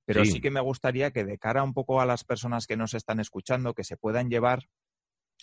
[0.07, 0.41] pero sí.
[0.41, 3.75] que me gustaría que de cara un poco a las personas que nos están escuchando,
[3.75, 4.71] que se puedan llevar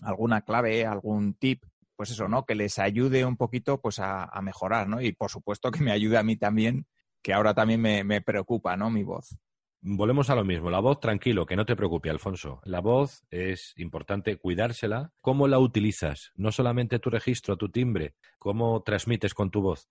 [0.01, 1.63] alguna clave, algún tip,
[1.95, 2.43] pues eso, ¿no?
[2.43, 4.99] Que les ayude un poquito pues a, mejorar, ¿no?
[4.99, 6.87] Y por supuesto que me ayude a mí también,
[7.21, 8.89] que ahora también me, me preocupa, ¿no?
[8.89, 9.37] Mi voz.
[9.85, 10.69] Volvemos a lo mismo.
[10.69, 12.61] La voz, tranquilo, que no te preocupe, Alfonso.
[12.63, 15.11] La voz es importante cuidársela.
[15.19, 16.31] ¿Cómo la utilizas?
[16.35, 19.89] No solamente tu registro, tu timbre, cómo transmites con tu voz,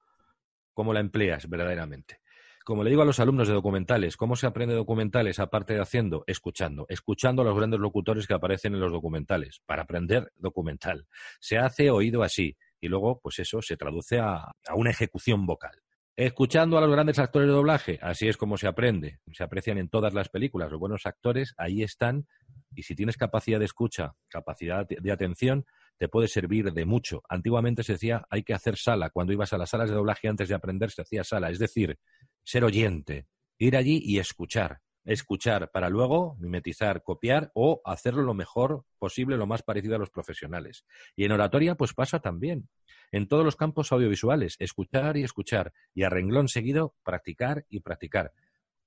[0.72, 2.20] cómo la empleas verdaderamente.
[2.64, 6.24] Como le digo a los alumnos de documentales, ¿cómo se aprende documentales aparte de haciendo?
[6.26, 11.06] Escuchando, escuchando a los grandes locutores que aparecen en los documentales, para aprender documental.
[11.38, 15.82] Se hace oído así y luego, pues eso se traduce a, una ejecución vocal.
[16.16, 19.20] Escuchando a los grandes actores de doblaje, así es como se aprende.
[19.32, 20.70] Se aprecian en todas las películas.
[20.70, 22.26] Los buenos actores ahí están
[22.74, 25.64] y si tienes capacidad de escucha, capacidad de atención,
[25.96, 27.22] te puede servir de mucho.
[27.30, 29.08] Antiguamente se decía hay que hacer sala.
[29.08, 31.48] Cuando ibas a las salas de doblaje antes de aprender se hacía sala.
[31.48, 31.98] Es decir,
[32.44, 34.80] ser oyente, ir allí y escuchar.
[35.04, 40.10] Escuchar para luego mimetizar, copiar o hacerlo lo mejor posible, lo más parecido a los
[40.10, 40.84] profesionales.
[41.16, 42.68] Y en oratoria, pues pasa también.
[43.10, 45.72] En todos los campos audiovisuales, escuchar y escuchar.
[45.92, 48.32] Y a renglón seguido, practicar y practicar.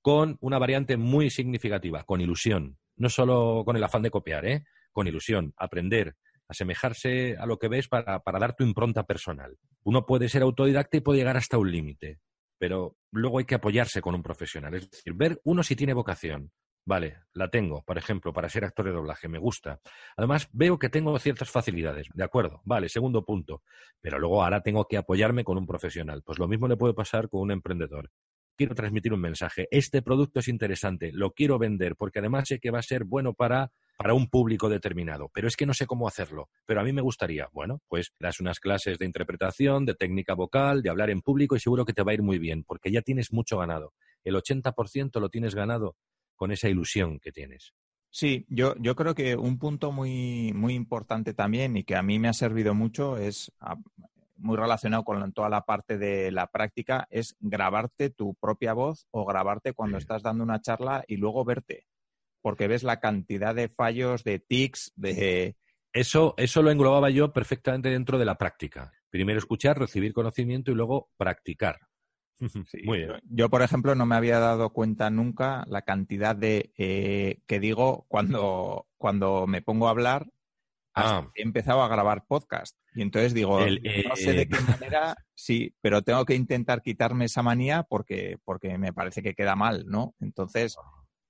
[0.00, 2.78] Con una variante muy significativa, con ilusión.
[2.96, 4.64] No solo con el afán de copiar, ¿eh?
[4.92, 6.16] Con ilusión, aprender,
[6.48, 9.58] asemejarse a lo que ves para, para dar tu impronta personal.
[9.82, 12.20] Uno puede ser autodidacta y puede llegar hasta un límite
[12.58, 14.74] pero luego hay que apoyarse con un profesional.
[14.74, 16.50] Es decir, ver uno si tiene vocación.
[16.88, 19.80] Vale, la tengo, por ejemplo, para ser actor de doblaje, me gusta.
[20.16, 23.64] Además, veo que tengo ciertas facilidades, de acuerdo, vale, segundo punto.
[24.00, 26.22] Pero luego ahora tengo que apoyarme con un profesional.
[26.22, 28.12] Pues lo mismo le puede pasar con un emprendedor.
[28.56, 29.66] Quiero transmitir un mensaje.
[29.72, 33.34] Este producto es interesante, lo quiero vender, porque además sé que va a ser bueno
[33.34, 35.30] para, para un público determinado.
[35.32, 36.48] Pero es que no sé cómo hacerlo.
[36.66, 40.82] Pero a mí me gustaría, bueno, pues das unas clases de interpretación, de técnica vocal,
[40.82, 43.02] de hablar en público y seguro que te va a ir muy bien, porque ya
[43.02, 43.94] tienes mucho ganado.
[44.24, 45.96] El 80% lo tienes ganado
[46.34, 47.72] con esa ilusión que tienes.
[48.10, 52.18] Sí, yo, yo creo que un punto muy, muy importante también y que a mí
[52.18, 53.76] me ha servido mucho es ah,
[54.36, 59.24] muy relacionado con toda la parte de la práctica, es grabarte tu propia voz o
[59.24, 61.84] grabarte cuando estás dando una charla y luego verte,
[62.46, 65.56] porque ves la cantidad de fallos, de tics, de...
[65.92, 68.92] Eso, eso lo englobaba yo perfectamente dentro de la práctica.
[69.10, 71.80] Primero escuchar, recibir conocimiento y luego practicar.
[73.24, 78.06] Yo, por ejemplo, no me había dado cuenta nunca la cantidad de eh, que digo
[78.06, 80.30] cuando, cuando me pongo a hablar.
[80.94, 81.28] Ah.
[81.34, 82.78] He empezado a grabar podcast.
[82.94, 87.24] Y entonces digo, no sé de eh, qué manera, sí, pero tengo que intentar quitarme
[87.24, 90.14] esa manía porque, porque me parece que queda mal, ¿no?
[90.20, 90.76] Entonces,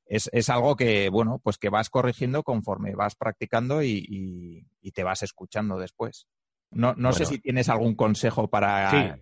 [0.06, 5.04] es, es algo que, bueno, pues que vas corrigiendo conforme vas practicando y, y, te
[5.04, 6.26] vas escuchando después.
[6.70, 9.18] No, no sé si tienes algún consejo para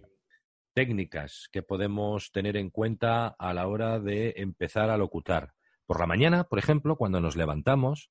[0.74, 5.52] técnicas que podemos tener en cuenta a la hora de empezar a locutar.
[5.86, 8.10] Por la mañana, por ejemplo, cuando nos levantamos,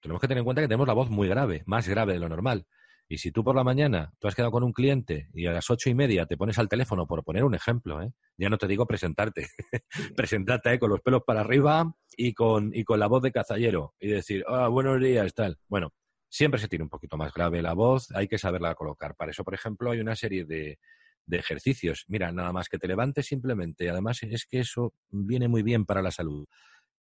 [0.00, 2.28] tenemos que tener en cuenta que tenemos la voz muy grave, más grave de lo
[2.28, 2.66] normal.
[3.12, 5.68] Y si tú por la mañana, tú has quedado con un cliente y a las
[5.68, 8.10] ocho y media te pones al teléfono, por poner un ejemplo, ¿eh?
[8.38, 9.48] ya no te digo presentarte,
[10.16, 10.78] presentarte ¿eh?
[10.78, 14.46] con los pelos para arriba y con, y con la voz de cazallero y decir,
[14.48, 15.58] ah, buenos días, tal.
[15.68, 15.92] Bueno,
[16.30, 19.14] siempre se tiene un poquito más grave la voz, hay que saberla colocar.
[19.14, 20.78] Para eso, por ejemplo, hay una serie de,
[21.26, 22.06] de ejercicios.
[22.08, 23.90] Mira, nada más que te levantes simplemente.
[23.90, 26.46] Además, es que eso viene muy bien para la salud.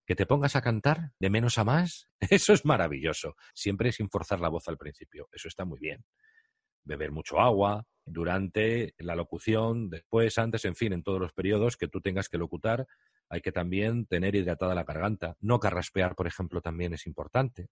[0.09, 3.37] Que te pongas a cantar de menos a más, eso es maravilloso.
[3.55, 5.29] Siempre sin forzar la voz al principio.
[5.31, 6.03] Eso está muy bien.
[6.83, 11.89] Beber mucho agua durante la locución, después, antes, en fin, en todos los periodos que
[11.89, 12.87] tú tengas que locutar,
[13.29, 15.37] hay que también tener hidratada la garganta.
[15.41, 17.69] No carraspear, por ejemplo, también es importante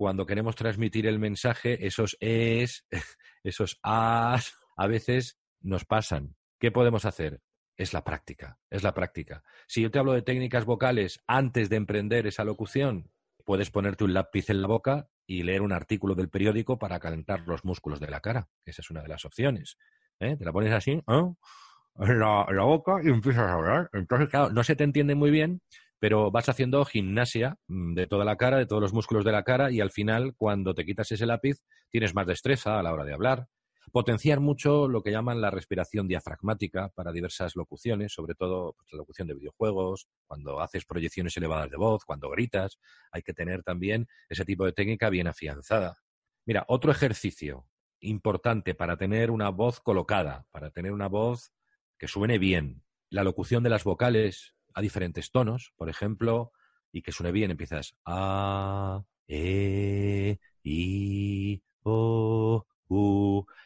[0.00, 2.86] cuando queremos transmitir el mensaje, esos es,
[3.44, 6.36] esos as, a veces nos pasan.
[6.58, 7.42] ¿Qué podemos hacer?
[7.80, 9.42] Es la práctica, es la práctica.
[9.66, 13.10] Si yo te hablo de técnicas vocales antes de emprender esa locución,
[13.46, 17.40] puedes ponerte un lápiz en la boca y leer un artículo del periódico para calentar
[17.46, 18.50] los músculos de la cara.
[18.66, 19.78] Esa es una de las opciones.
[20.18, 20.36] ¿eh?
[20.36, 21.02] Te la pones así, ¿eh?
[21.06, 23.88] en, la, la, boca y empiezas a hablar.
[23.94, 25.62] Entonces, claro, no se te entiende muy bien,
[25.98, 29.42] pero vas haciendo gimnasia mm, de toda la cara, de todos los músculos de la
[29.42, 31.56] cara y al final, cuando te quitas ese lápiz,
[31.88, 33.46] tienes más destreza a la hora de hablar,
[33.92, 38.98] Potenciar mucho lo que llaman la respiración diafragmática para diversas locuciones, sobre todo pues, la
[38.98, 42.78] locución de videojuegos, cuando haces proyecciones elevadas de voz, cuando gritas,
[43.10, 45.98] hay que tener también ese tipo de técnica bien afianzada.
[46.46, 47.66] Mira, otro ejercicio
[48.00, 51.52] importante para tener una voz colocada, para tener una voz
[51.98, 52.82] que suene bien.
[53.10, 56.52] La locución de las vocales a diferentes tonos, por ejemplo,
[56.92, 62.66] y que suene bien, empiezas a, e, i, o,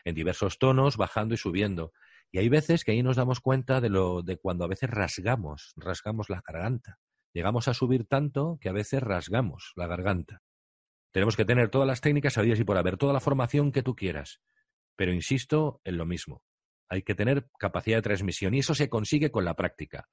[0.04, 1.92] en diversos tonos, bajando y subiendo.
[2.30, 5.72] Y hay veces que ahí nos damos cuenta de, lo, de cuando a veces rasgamos,
[5.76, 6.98] rasgamos la garganta.
[7.32, 10.42] Llegamos a subir tanto que a veces rasgamos la garganta.
[11.12, 13.94] Tenemos que tener todas las técnicas sabidas y por haber, toda la formación que tú
[13.94, 14.40] quieras.
[14.96, 16.42] Pero insisto en lo mismo.
[16.88, 20.08] Hay que tener capacidad de transmisión y eso se consigue con la práctica.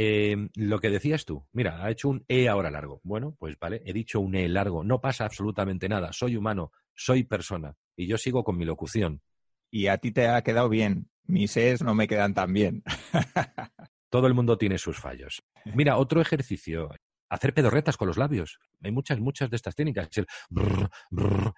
[0.00, 3.00] Eh, lo que decías tú, mira, ha hecho un E ahora largo.
[3.02, 7.24] Bueno, pues vale, he dicho un E largo, no pasa absolutamente nada, soy humano, soy
[7.24, 9.22] persona y yo sigo con mi locución.
[9.72, 12.84] Y a ti te ha quedado bien, mis E's no me quedan tan bien.
[14.08, 15.42] Todo el mundo tiene sus fallos.
[15.74, 16.90] Mira, otro ejercicio,
[17.28, 18.60] hacer pedorretas con los labios.
[18.84, 20.08] Hay muchas, muchas de estas técnicas.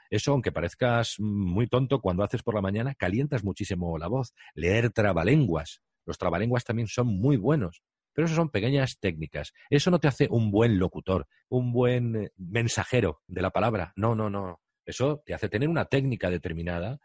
[0.08, 4.32] Eso, aunque parezcas muy tonto, cuando haces por la mañana, calientas muchísimo la voz.
[4.54, 5.82] Leer trabalenguas.
[6.06, 7.82] Los trabalenguas también son muy buenos.
[8.12, 9.52] Pero eso son pequeñas técnicas.
[9.68, 13.92] Eso no te hace un buen locutor, un buen eh, mensajero de la palabra.
[13.96, 14.60] No, no, no.
[14.84, 16.98] Eso te hace tener una técnica determinada,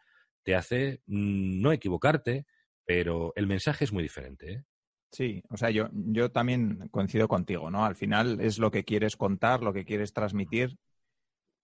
[0.44, 2.46] te hace mm, no equivocarte,
[2.86, 4.54] pero el mensaje es muy diferente.
[4.54, 4.64] ¿eh?
[5.12, 7.86] Sí, o sea, yo, yo también coincido contigo, ¿no?
[7.86, 10.78] Al final es lo que quieres contar, lo que quieres transmitir.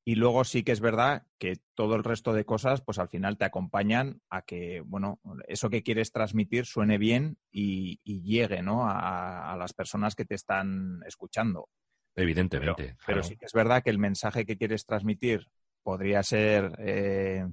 [0.03, 3.37] Y luego sí que es verdad que todo el resto de cosas, pues al final
[3.37, 8.87] te acompañan a que, bueno, eso que quieres transmitir suene bien y, llegue, ¿no?
[8.89, 11.69] A, las personas que te están escuchando.
[12.15, 12.97] Evidentemente.
[13.05, 15.47] Pero, sí que es verdad que el mensaje que quieres transmitir
[15.83, 17.45] podría ser, eh,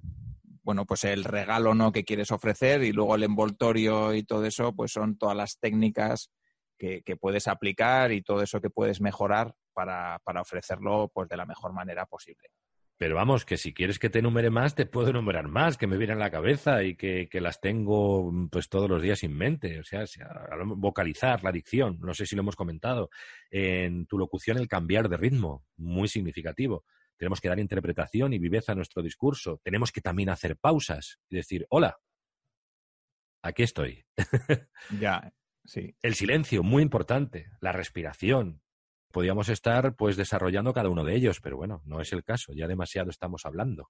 [0.63, 1.93] bueno, pues el regalo, ¿no?
[1.93, 6.31] Que quieres ofrecer y luego el envoltorio y todo eso, pues son todas las técnicas
[6.79, 11.47] que, puedes aplicar y todo eso que puedes mejorar para, para ofrecerlo pues, de la
[11.47, 12.49] mejor manera posible.
[12.97, 15.97] Pero vamos, que si quieres que te enumere más, te puedo enumerar más, que me
[15.97, 19.79] vienen en la cabeza y que, las tengo pues todos los días en mente.
[19.79, 20.05] O sea,
[20.65, 23.09] vocalizar, la dicción, no sé si lo hemos comentado.
[23.53, 26.85] En tu locución, el cambiar de ritmo, muy significativo.
[27.17, 29.61] Tenemos que dar interpretación y viveza a nuestro discurso.
[29.63, 31.99] Tenemos que también hacer pausas y decir, hola,
[33.43, 34.05] aquí estoy.
[35.01, 35.33] ya,
[35.65, 35.95] sí.
[36.03, 37.47] El silencio, muy importante.
[37.61, 38.61] La respiración,
[39.11, 42.67] podíamos estar pues desarrollando cada uno de ellos, pero bueno, no es el caso, ya
[42.67, 43.89] demasiado estamos hablando.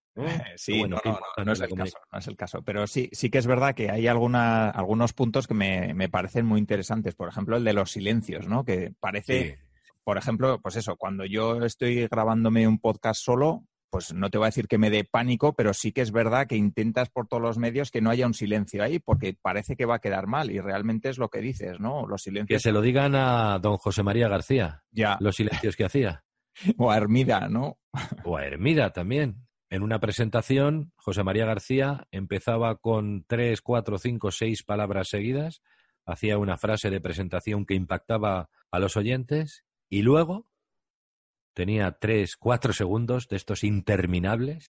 [0.57, 3.75] Sí, no, es el caso, no es el caso, pero sí, sí que es verdad
[3.75, 7.73] que hay alguna, algunos puntos que me, me, parecen muy interesantes, por ejemplo, el de
[7.73, 8.65] los silencios, ¿no?
[8.65, 9.59] Que parece,
[10.05, 14.47] por ejemplo, pues eso, cuando yo estoy grabándome un podcast solo, pues no te voy
[14.47, 17.43] a decir que me dé pánico, pero sí que es verdad que intentas por todos
[17.43, 20.51] los medios que no haya un silencio ahí, porque parece que va a quedar mal
[20.51, 22.07] y realmente es lo que dices, ¿no?
[22.07, 22.57] Los silencios.
[22.57, 24.83] Que se lo digan a don José María García.
[24.91, 25.17] Ya.
[25.21, 26.25] Los silencios que hacía.
[26.79, 27.79] o a Hermida, ¿no?
[28.25, 29.47] o a Hermida también.
[29.71, 35.61] En una presentación, José María García empezaba con tres, cuatro, cinco, seis palabras seguidas,
[36.07, 40.47] hacía una frase de presentación que impactaba a los oyentes y luego
[41.59, 44.71] tenía tres, cuatro segundos de estos interminables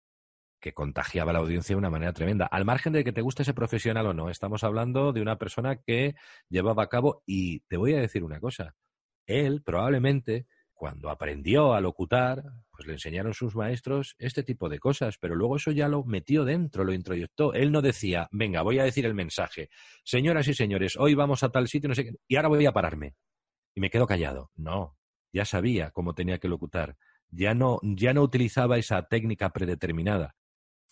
[0.59, 2.47] que contagiaba la audiencia de una manera tremenda.
[2.47, 5.75] Al margen de que te guste ese profesional o no, estamos hablando de una persona
[5.75, 6.15] que
[6.49, 8.73] llevaba a cabo, y te voy a decir una cosa,
[9.27, 12.41] él probablemente cuando aprendió a locutar,
[12.71, 16.45] pues le enseñaron sus maestros este tipo de cosas, pero luego eso ya lo metió
[16.45, 17.53] dentro, lo introyectó.
[17.53, 19.69] Él no decía, venga, voy a decir el mensaje,
[20.03, 22.73] señoras y señores, hoy vamos a tal sitio, no sé qué, y ahora voy a
[22.73, 23.13] pararme.
[23.75, 24.49] Y me quedo callado.
[24.55, 24.97] No,
[25.33, 26.97] ya sabía cómo tenía que locutar,
[27.29, 30.35] ya no, ya no utilizaba esa técnica predeterminada.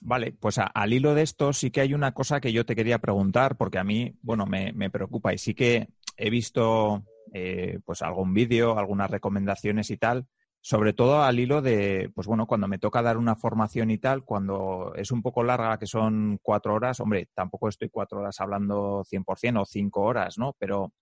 [0.01, 2.99] Vale, pues al hilo de esto sí que hay una cosa que yo te quería
[2.99, 8.33] preguntar, porque a mí, bueno, me, preocupa y sí que he visto eh, pues algún
[8.33, 10.25] vídeo, algunas recomendaciones y tal,
[10.61, 14.23] sobre todo al hilo de, pues bueno, cuando me toca dar una formación y tal,
[14.23, 19.03] cuando es un poco larga, que son cuatro horas, hombre, tampoco estoy cuatro horas hablando
[19.03, 20.55] 100% o cinco horas, ¿no?
[20.59, 20.93] Pero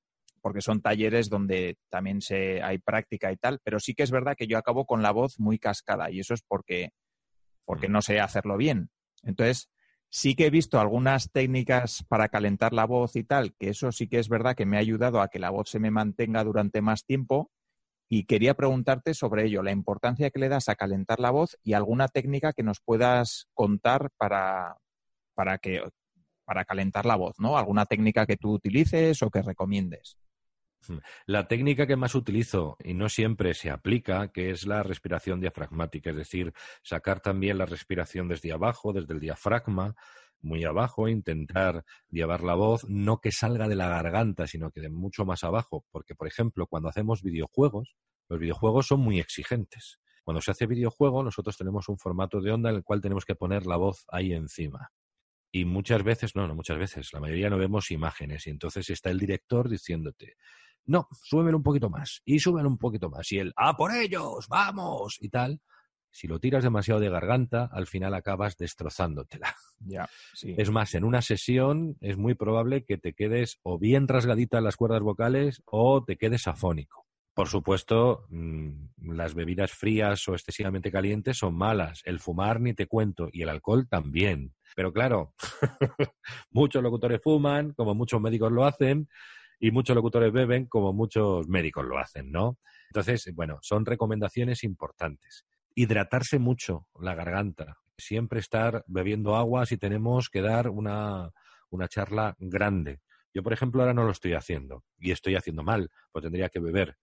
[0.48, 4.38] porque son talleres donde también se, hay práctica y tal, pero sí que es verdad
[4.38, 6.92] que yo acabo con la voz muy cascada y eso es porque,
[7.66, 7.92] porque mm.
[7.92, 8.90] no sé hacerlo bien.
[9.24, 9.70] Entonces,
[10.08, 14.08] sí que he visto algunas técnicas para calentar la voz y tal, que eso sí
[14.08, 16.82] que es verdad que me ha ayudado a que la voz se me mantenga durante
[16.82, 17.52] más tiempo
[18.08, 21.74] y quería preguntarte sobre ello, la importancia que le das a calentar la voz y
[21.74, 24.78] alguna técnica que nos puedas contar para,
[25.34, 25.84] para, que,
[26.46, 27.58] para calentar la voz, ¿no?
[27.58, 30.18] Alguna técnica que tú utilices o que recomiendes.
[31.26, 36.10] La técnica que más utilizo y no siempre se aplica, que es la respiración diafragmática,
[36.12, 39.96] es decir, sacar también la respiración desde abajo, desde el diafragma,
[40.42, 44.90] muy abajo, intentar llevar la voz, no que salga de la garganta, sino que de
[44.90, 47.96] mucho más abajo, porque, por ejemplo, cuando hacemos videojuegos,
[48.30, 50.00] los videojuegos son muy exigentes.
[50.24, 53.36] Cuando se hace videojuego, nosotros tenemos un formato de onda en el cual tenemos que
[53.36, 54.92] poner la voz ahí encima.
[55.52, 59.10] Y muchas veces, no, no muchas veces, la mayoría no vemos imágenes y entonces está
[59.10, 60.36] el director diciéndote,
[60.88, 63.32] no, súbemelo un poquito más y súbelo un poquito más.
[63.32, 64.48] Y él, ¡a por ellos!
[64.50, 65.18] ¡Vamos!
[65.20, 65.62] y tal.
[66.10, 69.56] Si lo tiras demasiado de garganta, al final acabas destrozándotela.
[69.80, 70.56] Ya, sí.
[70.58, 74.76] Es más, en una sesión es muy probable que te quedes o bien rasgadita las
[74.76, 77.06] cuerdas vocales o te quedes afónico.
[77.36, 82.02] Por supuesto, mm, las bebidas frías o excesivamente calientes son malas.
[82.06, 84.56] El fumar ni te cuento y el alcohol también.
[84.76, 85.36] Pero claro,
[86.50, 89.08] muchos locutores fuman, como muchos médicos lo hacen,
[89.60, 92.58] y muchos locutores beben como muchos médicos lo hacen, ¿no?
[92.90, 95.46] Entonces, bueno, son recomendaciones importantes.
[95.76, 101.32] Hidratarse mucho la garganta, siempre estar bebiendo agua si tenemos que dar una,
[101.70, 103.00] una charla grande.
[103.34, 106.60] Yo, por ejemplo, ahora no lo estoy haciendo y estoy haciendo mal, pues tendría que
[106.60, 106.98] beber.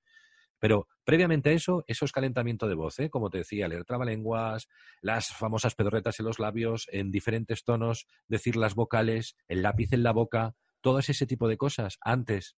[0.59, 3.11] Pero previamente a eso, eso es calentamiento de voz, ¿eh?
[3.11, 4.69] como te decía, leer trabalenguas,
[5.03, 10.03] las famosas pedorretas en los labios, en diferentes tonos, decir las vocales, el lápiz en
[10.03, 12.57] la boca, todas ese tipo de cosas antes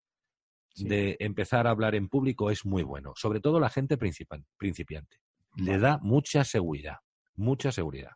[0.74, 3.12] de empezar a hablar en público es muy bueno.
[3.14, 5.20] Sobre todo la gente principiante.
[5.54, 6.96] Le da mucha seguridad,
[7.36, 8.10] mucha seguridad.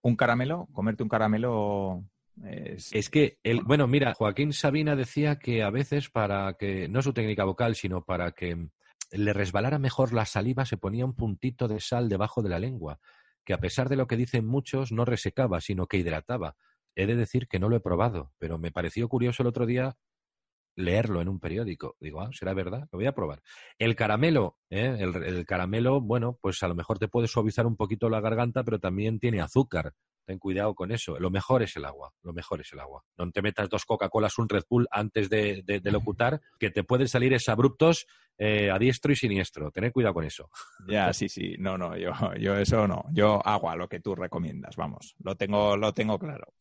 [0.00, 0.66] ¿Un caramelo?
[0.72, 2.04] ¿Comerte un caramelo?
[2.42, 2.90] Es...
[2.94, 7.12] es que, el, bueno, mira, Joaquín Sabina decía que a veces para que, no su
[7.12, 8.70] técnica vocal, sino para que
[9.12, 12.98] le resbalara mejor la saliva, se ponía un puntito de sal debajo de la lengua,
[13.44, 16.56] que a pesar de lo que dicen muchos, no resecaba, sino que hidrataba.
[16.96, 19.96] He de decir que no lo he probado, pero me pareció curioso el otro día
[20.76, 21.96] leerlo en un periódico.
[22.00, 23.42] Digo, ah, será verdad, lo voy a probar.
[23.78, 24.96] El caramelo, ¿eh?
[24.98, 28.78] el, caramelo, bueno, pues a lo mejor te puede suavizar un poquito la garganta, pero
[28.78, 29.92] también tiene azúcar.
[30.26, 31.18] Ten cuidado con eso.
[31.18, 32.10] Lo mejor es el agua.
[32.22, 33.04] Lo mejor es el agua.
[33.18, 37.08] No te metas dos Coca-Colas, un Red Bull antes de, de, locutar, que te pueden
[37.08, 38.06] salir abruptos
[38.38, 39.70] eh, a diestro y siniestro.
[39.70, 40.48] Tener cuidado con eso.
[40.88, 41.56] Ya, sí, sí.
[41.58, 43.04] No, no, yo, yo eso no.
[43.12, 45.14] Yo agua, lo que tú recomiendas, vamos.
[45.18, 46.54] Lo tengo, lo tengo claro.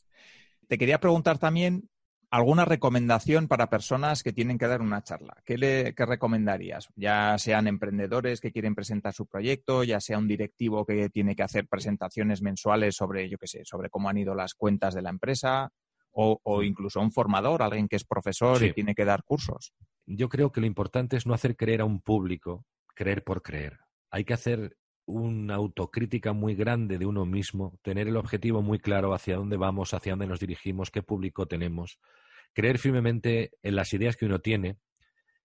[0.73, 1.87] Te quería preguntar también
[2.31, 5.35] ¿Alguna recomendación para personas que tienen que dar una charla?
[5.45, 6.89] ¿Qué, le, recomendarías?
[6.95, 11.43] Ya sean emprendedores que quieren presentar su proyecto, ya sea un directivo que tiene que
[11.43, 15.11] hacer presentaciones mensuales sobre, yo qué sé, sobre cómo han ido las cuentas de la
[15.11, 15.69] empresa,
[16.11, 16.63] o, mm.
[16.63, 19.75] incluso un formador, alguien que es profesor y tiene que dar cursos.
[20.07, 22.65] Yo creo que lo importante es no hacer creer a un público,
[22.95, 23.77] creer por creer.
[24.09, 24.75] Hay que hacer
[25.05, 29.93] una autocrítica muy grande de uno mismo, tener el objetivo muy claro hacia dónde vamos,
[29.93, 31.99] hacia dónde nos dirigimos, qué público tenemos
[32.53, 34.77] creer firmemente en las ideas que uno tiene,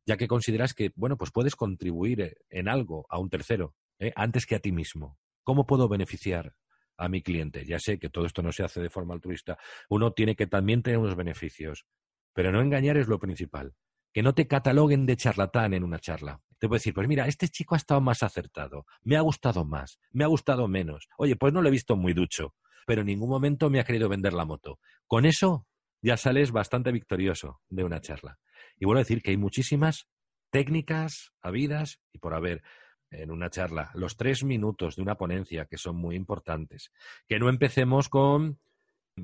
[0.06, 4.12] ya que consideras que, bueno, pues puedes contribuir eh, en algo a un tercero, ¿eh?
[4.14, 5.18] antes que a ti mismo.
[5.42, 6.54] ¿Cómo puedo beneficiar
[6.96, 7.64] a mi cliente?
[7.64, 9.58] Ya sé que todo esto no se hace de forma altruista.
[9.88, 11.86] Uno tiene que también tener unos beneficios,
[12.32, 13.74] pero no engañar es lo principal.
[14.12, 16.40] Que no te cataloguen de charlatán en una charla.
[16.58, 19.98] Te puedo decir, pues mira, este chico ha estado más acertado, me ha gustado más,
[20.12, 21.08] me ha gustado menos.
[21.16, 22.54] Oye, pues no lo he visto muy ducho,
[22.86, 24.78] pero en ningún momento me ha querido vender la moto.
[25.06, 25.66] Con eso
[26.02, 28.38] ya sales bastante victorioso de una charla.
[28.76, 30.08] Y vuelvo a decir que hay muchísimas
[30.50, 32.62] técnicas habidas y por haber
[33.10, 36.92] en una charla, los tres minutos de una ponencia que son muy importantes.
[37.26, 38.60] Que no empecemos con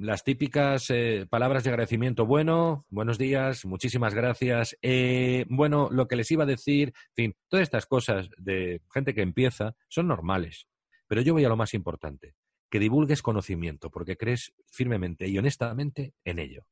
[0.00, 2.26] las típicas eh, palabras de agradecimiento.
[2.26, 4.76] Bueno, buenos días, muchísimas gracias.
[4.82, 9.14] Eh, bueno, lo que les iba a decir, en fin, todas estas cosas de gente
[9.14, 10.66] que empieza son normales.
[11.06, 12.34] Pero yo voy a lo más importante
[12.70, 16.66] que divulgues conocimiento, porque crees firmemente y honestamente en ello.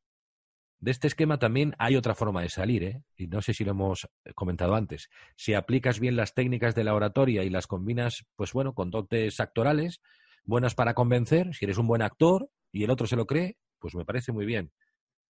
[0.80, 3.04] De este esquema también hay otra forma de salir, ¿eh?
[3.16, 5.10] y no sé si lo hemos comentado antes.
[5.36, 9.38] Si aplicas bien las técnicas de la oratoria y las combinas, pues bueno, con dotes
[9.38, 10.00] actorales,
[10.44, 13.94] buenas para convencer, si eres un buen actor y el otro se lo cree, pues
[13.94, 14.72] me parece muy bien.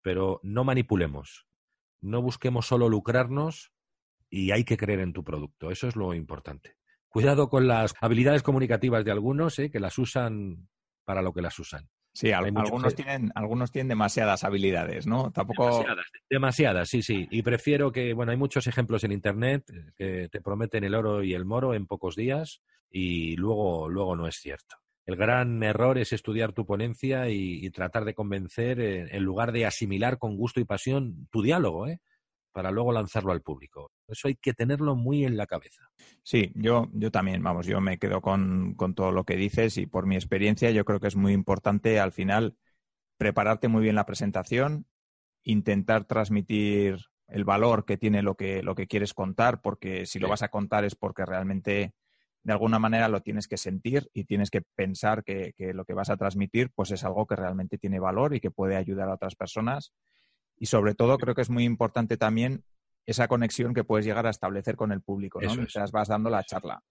[0.03, 1.47] Pero no manipulemos,
[2.01, 3.73] no busquemos solo lucrarnos
[4.29, 6.77] y hay que creer en tu producto, eso es lo importante.
[7.09, 9.71] Cuidado con las habilidades comunicativas de algunos, ¿eh?
[9.71, 10.69] que las usan
[11.05, 11.89] para lo que las usan.
[12.15, 15.31] Sí, algunos, tienen, algunos tienen demasiadas habilidades, ¿no?
[15.31, 15.65] Tampoco...
[15.65, 17.27] Demasiadas, demasiadas, sí, sí.
[17.31, 19.65] Y prefiero que, bueno, hay muchos ejemplos en Internet
[19.97, 22.61] que te prometen el oro y el moro en pocos días
[22.91, 24.77] y luego, luego no es cierto.
[25.05, 30.18] El gran error es estudiar tu ponencia y, tratar de convencer en, lugar de asimilar
[30.18, 32.00] con gusto y pasión tu diálogo, ¿eh?
[32.53, 33.90] para luego lanzarlo al público.
[34.07, 35.90] Eso hay que tenerlo muy en la cabeza.
[36.22, 40.07] Sí, yo, yo también, vamos, yo me quedo con, todo lo que dices y por
[40.07, 42.57] mi experiencia yo creo que es muy importante al final
[43.16, 44.86] prepararte muy bien la presentación,
[45.42, 50.28] intentar transmitir el valor que tiene lo que, lo que quieres contar, porque si lo
[50.28, 51.94] vas a contar es porque realmente
[52.43, 55.95] de alguna manera lo tienes que sentir y tienes que pensar que, que, lo que
[55.95, 59.14] vas a transmitir pues es algo que realmente tiene valor y que puede ayudar a
[59.14, 59.93] otras personas
[60.57, 62.64] y sobre todo creo que es muy importante también
[63.07, 65.55] esa conexión que puedes llegar a establecer con el público, ¿no?
[65.55, 66.82] Mientras vas dando la charla.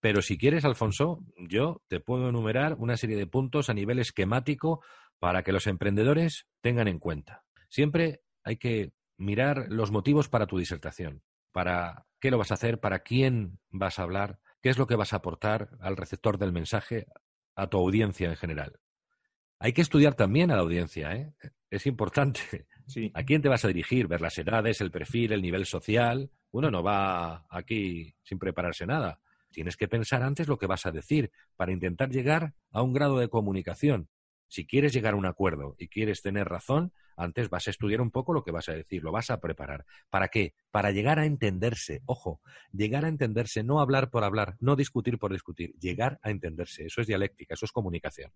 [0.00, 4.80] Pero si quieres, Alfonso, yo te puedo enumerar una serie de puntos a nivel esquemático
[5.18, 7.42] para que los emprendedores tengan en cuenta.
[7.68, 12.78] Siempre hay que mirar los motivos para tu disertación, para qué lo vas a hacer,
[12.78, 16.50] para quién vas a hablar, qué es lo que vas a aportar al receptor del
[16.50, 17.06] mensaje,
[17.54, 18.80] a tu audiencia en general.
[19.60, 21.34] Hay que estudiar también a la audiencia, ¿eh?
[21.70, 22.66] es importante.
[23.14, 24.08] ¿A quién te vas a dirigir?
[24.08, 26.32] Ver las edades, el perfil, el nivel social.
[26.50, 29.20] Uno no va aquí sin prepararse nada.
[29.52, 33.20] Tienes que pensar antes lo que vas a decir para intentar llegar a un grado
[33.20, 34.08] de comunicación.
[34.48, 38.10] Si quieres llegar a un acuerdo y quieres tener razón, antes vas a estudiar un
[38.10, 39.86] poco lo que vas a decir, lo vas a preparar.
[40.10, 40.54] ¿Para qué?
[40.70, 42.02] Para llegar a entenderse.
[42.06, 42.40] Ojo,
[42.72, 46.86] llegar a entenderse, no hablar por hablar, no discutir por discutir, llegar a entenderse.
[46.86, 48.32] Eso es dialéctica, eso es comunicación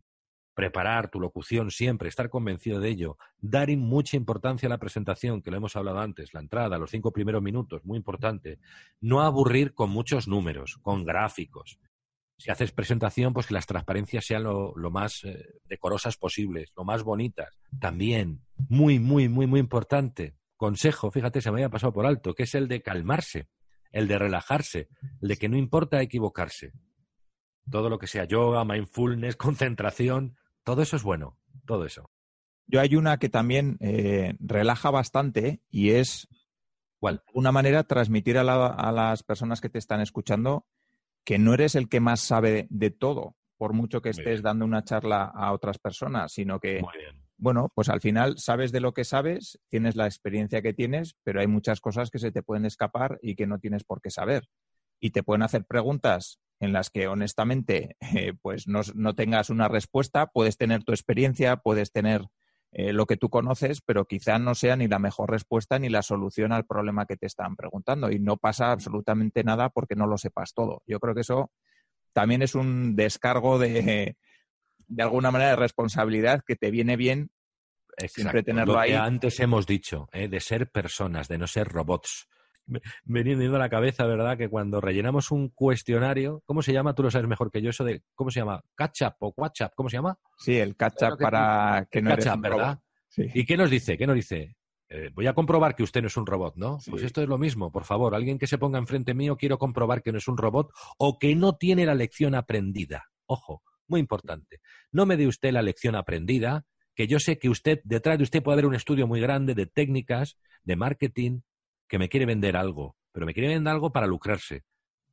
[0.60, 5.50] preparar tu locución siempre, estar convencido de ello, dar mucha importancia a la presentación, que
[5.50, 8.58] lo hemos hablado antes, la entrada, los cinco primeros minutos, muy importante.
[9.00, 11.78] No aburrir con muchos números, con gráficos.
[12.40, 17.02] Si haces presentación, pues que las transparencias sean lo, más eh, decorosas posibles, lo más
[17.02, 17.60] bonitas.
[17.78, 22.44] También, muy, muy, muy, muy importante, consejo, fíjate, se me había pasado por alto, que
[22.44, 23.48] es el de calmarse,
[23.92, 24.88] el de relajarse,
[25.20, 26.72] el de que no importa equivocarse.
[27.70, 31.36] Todo lo que sea yoga, mindfulness, concentración, todo eso es bueno,
[31.66, 32.10] todo eso.
[32.66, 36.26] Yo hay una que también eh, relaja bastante y es
[37.00, 37.22] ¿Cuál?
[37.32, 40.66] una manera de transmitir a, las personas que te están escuchando
[41.24, 44.84] que no eres el que más sabe de todo, por mucho que estés dando una
[44.84, 46.82] charla a otras personas, sino que,
[47.36, 51.40] bueno, pues al final sabes de lo que sabes, tienes la experiencia que tienes, pero
[51.40, 54.48] hay muchas cosas que se te pueden escapar y que no tienes por qué saber.
[54.98, 59.68] Y te pueden hacer preguntas en las que honestamente eh, pues no, no, tengas una
[59.68, 62.26] respuesta, puedes tener tu experiencia, puedes tener
[62.72, 66.02] eh, lo que tú conoces, pero quizá no sea ni la mejor respuesta ni la
[66.02, 68.10] solución al problema que te están preguntando.
[68.10, 70.82] Y no pasa absolutamente nada porque no lo sepas todo.
[70.86, 71.50] Yo creo que eso
[72.12, 74.16] también es un descargo de,
[74.86, 77.30] de alguna manera de responsabilidad que te viene bien
[78.08, 78.90] siempre tenerlo lo ahí.
[78.90, 80.28] Que antes hemos dicho, ¿eh?
[80.28, 82.28] de ser personas, de no ser robots.
[83.04, 84.36] Me viene a la cabeza, ¿verdad?
[84.38, 86.94] Que cuando rellenamos un cuestionario, ¿cómo se llama?
[86.94, 88.62] Tú lo sabes mejor que yo, eso de, ¿cómo se llama?
[88.74, 89.72] ¿Catch-up o WhatsApp?
[89.74, 90.16] ¿Cómo se llama?
[90.38, 92.78] Sí, el catch-up para que no eres un ¿verdad?
[93.16, 93.98] ¿Y qué nos dice?
[93.98, 94.56] ¿Qué nos dice?
[94.88, 96.78] Eh, voy a comprobar que usted no es un robot, ¿no?
[96.88, 98.14] Pues esto es lo mismo, por favor.
[98.14, 101.36] Alguien que se ponga enfrente mío, quiero comprobar que no es un robot o que
[101.36, 103.06] no tiene la lección aprendida.
[103.26, 104.60] Ojo, muy importante.
[104.90, 106.64] No me dé usted la lección aprendida,
[106.96, 109.66] que yo sé que usted, detrás de usted puede haber un estudio muy grande de
[109.66, 111.40] técnicas, de marketing,
[111.90, 114.62] que me quiere vender algo, pero me quiere vender algo para lucrarse.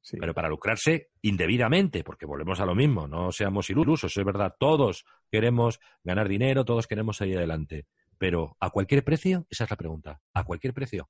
[0.10, 5.04] Pero para lucrarse indebidamente, porque volvemos a lo mismo, no seamos ilusos, es verdad, todos
[5.30, 7.88] queremos ganar dinero, todos queremos salir adelante.
[8.18, 9.46] Pero ¿a cualquier precio?
[9.50, 10.22] Esa es la pregunta.
[10.34, 11.10] ¿A cualquier precio?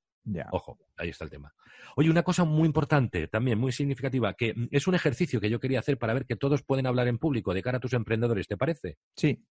[0.50, 1.54] Ojo, ahí está el tema.
[1.96, 5.78] Oye, una cosa muy importante, también muy significativa, que es un ejercicio que yo quería
[5.78, 8.56] hacer para ver que todos pueden hablar en público de cara a tus emprendedores, ¿te
[8.56, 8.98] parece?
[9.16, 9.44] Sí.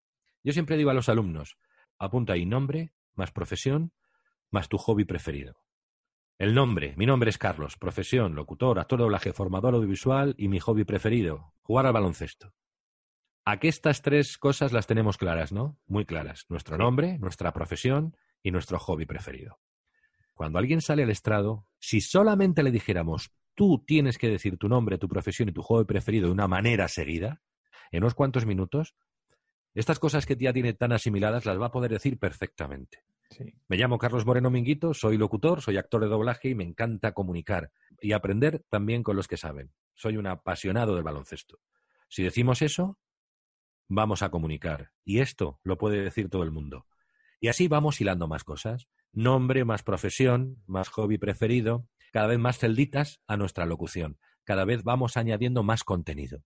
[0.43, 1.57] Yo siempre digo a los alumnos,
[1.97, 3.93] apunta ahí nombre, más profesión,
[4.51, 5.57] más tu hobby preferido.
[6.39, 10.59] El nombre, mi nombre es Carlos, profesión, locutor, actor de doblaje, formador audiovisual y mi
[10.59, 12.53] hobby preferido, jugar al baloncesto.
[13.43, 15.79] Aquí estas tres cosas las tenemos claras, ¿no?
[15.87, 16.45] Muy claras.
[16.49, 19.59] Nuestro nombre, nuestra profesión y nuestro hobby preferido.
[20.35, 24.99] Cuando alguien sale al estrado, si solamente le dijéramos, tú tienes que decir tu nombre,
[24.99, 27.41] tu profesión y tu hobby preferido de una manera seguida,
[27.91, 28.93] en unos cuantos minutos,
[29.73, 32.99] estas cosas que ya tiene tan asimiladas las va a poder decir perfectamente.
[33.67, 37.71] Me llamo Carlos Moreno Minguito, soy locutor, soy actor de doblaje y me encanta comunicar
[38.01, 39.73] y aprender también con los que saben.
[39.95, 41.59] Soy un apasionado del baloncesto.
[42.09, 42.97] Si decimos eso,
[43.87, 44.91] vamos a comunicar.
[45.03, 46.85] Y esto lo puede decir todo el mundo.
[47.39, 48.87] Y así vamos hilando más cosas.
[49.11, 54.19] Nombre, más profesión, más hobby preferido, cada vez más celditas a nuestra locución.
[54.43, 56.43] Cada vez vamos añadiendo más contenido.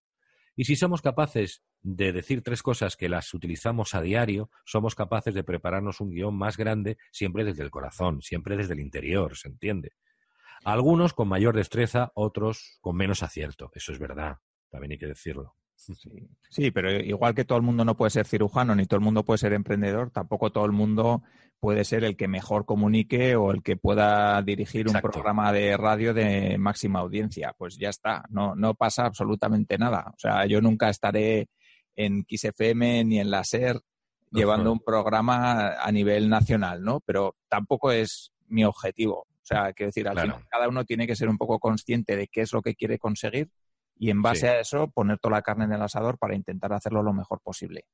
[0.56, 5.34] Y si somos capaces de decir tres cosas que las utilizamos a diario, somos capaces
[5.34, 9.48] de prepararnos un guion más grande siempre desde el corazón, siempre desde el interior, ¿se
[9.48, 9.94] entiende?
[10.64, 14.38] Algunos con mayor destreza, otros con menos acierto, eso es verdad,
[14.70, 15.56] también hay que decirlo.
[16.50, 16.72] Sí.
[16.72, 19.40] pero igual que todo el mundo no puede ser cirujano ni todo el mundo puede
[19.40, 21.24] ser emprendedor, tampoco todo el mundo
[21.60, 26.14] puede ser el que mejor comunique o el que pueda dirigir un programa de radio
[26.14, 27.54] de máxima audiencia.
[27.56, 30.06] Pues ya está, no, no pasa absolutamente nada.
[30.10, 31.50] O sea, yo nunca estaré
[31.96, 33.80] en XFM ni en la SER
[34.32, 37.00] llevando un programa a nivel nacional, ¿no?
[37.02, 39.20] Pero tampoco es mi objetivo.
[39.20, 42.28] O sea, quiero decir, al final cada uno tiene que ser un poco consciente de
[42.28, 43.50] qué es lo que quiere conseguir
[44.02, 47.04] y en base a eso poner toda la carne en el asador para intentar hacerlo
[47.04, 47.86] lo mejor posible.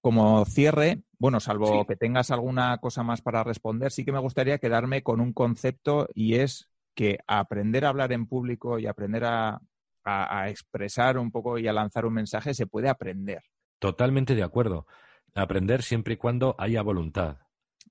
[0.00, 4.58] Como cierre, bueno, salvo que tengas alguna cosa más para responder, sí que me gustaría
[4.58, 9.60] quedarme con un concepto y es que aprender a hablar en público y aprender a,
[10.04, 13.42] a, expresar un poco y a lanzar un mensaje se puede aprender.
[13.80, 14.86] Totalmente de acuerdo.
[15.34, 17.38] Aprender siempre y cuando haya voluntad.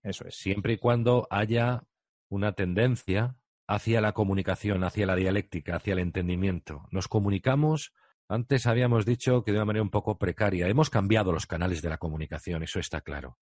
[0.04, 0.36] Eso es.
[0.36, 1.84] Siempre y cuando haya
[2.30, 3.36] una tendencia
[3.68, 6.88] hacia la comunicación, hacia la dialéctica, hacia el entendimiento.
[6.90, 7.94] Nos comunicamos,
[8.30, 10.68] antes habíamos dicho que de una manera un poco precaria.
[10.68, 13.38] Hemos cambiado los canales de la comunicación, eso está claro.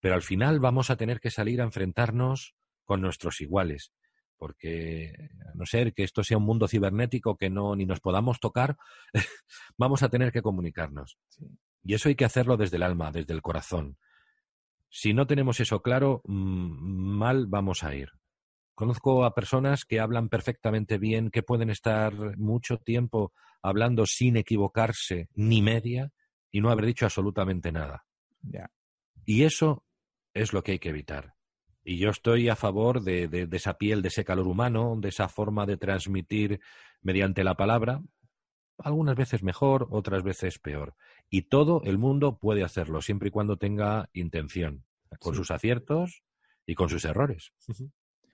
[0.00, 2.54] Pero al final vamos a tener que salir a enfrentarnos
[2.84, 3.92] con nuestros iguales,
[4.36, 5.12] porque
[5.46, 8.76] a no ser que esto sea un mundo cibernético que no ni nos podamos tocar,
[9.78, 11.18] vamos a tener que comunicarnos.
[11.84, 13.98] Y eso hay que hacerlo desde el alma, desde el corazón.
[14.88, 18.10] Si no tenemos eso claro, mm, mal vamos a ir.
[18.80, 25.28] Conozco a personas que hablan perfectamente bien, que pueden estar mucho tiempo hablando sin equivocarse
[25.34, 26.14] ni media
[26.50, 28.06] y no haber dicho absolutamente nada.
[29.26, 29.84] Y eso
[30.32, 31.34] es lo que hay que evitar.
[31.84, 35.28] Y yo estoy a favor de, de, esa piel, de ese calor humano, de esa
[35.28, 36.60] forma de transmitir
[37.02, 38.00] mediante la palabra,
[38.78, 40.94] algunas veces mejor, otras veces peor.
[41.28, 44.86] Y todo el mundo puede hacerlo, siempre y cuando tenga intención,
[45.18, 46.22] con sus aciertos
[46.64, 47.52] y con sus errores.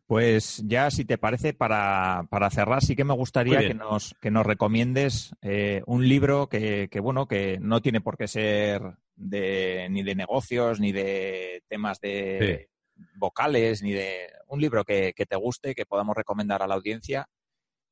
[0.06, 4.30] Pues ya, si te parece, para, para cerrar, sí que me gustaría que nos, que
[4.30, 8.82] nos recomiendes eh, un libro que, que, bueno, que no tiene por qué ser
[9.16, 12.68] de, ni de negocios, ni de temas de
[13.16, 17.26] vocales, ni de un libro que, que, te guste, que podamos recomendar a la audiencia.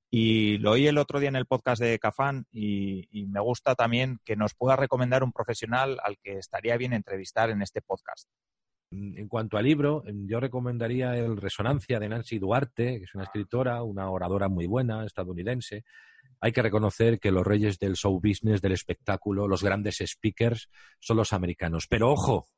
[0.09, 3.75] Y lo oí el otro día en el podcast de Cafán y, y me gusta
[3.75, 8.29] también que nos pueda recomendar un profesional al que estaría bien entrevistar en este podcast.
[8.95, 13.15] Mm, en cuanto al libro, em, yo recomendaría El Resonancia de Nancy Duarte, que es
[13.15, 15.85] una escritora, una oradora muy buena, estadounidense,
[16.41, 20.69] hay que reconocer que los reyes del show business, del espectáculo, los grandes speakers,
[21.01, 21.87] son los americanos.
[21.89, 22.49] Pero ojo,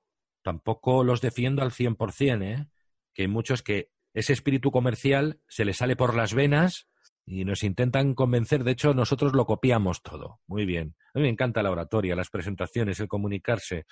[0.43, 2.67] tampoco los defiendo al 100%, ¿eh?
[3.15, 6.89] que hay muchos que ese espíritu comercial se les sale por las venas
[7.27, 8.63] y nos intentan convencer.
[8.63, 10.41] De hecho, nosotros lo copiamos todo.
[10.47, 10.95] Muy bien.
[11.13, 13.85] A mí me encanta la oratoria, las presentaciones, el comunicarse,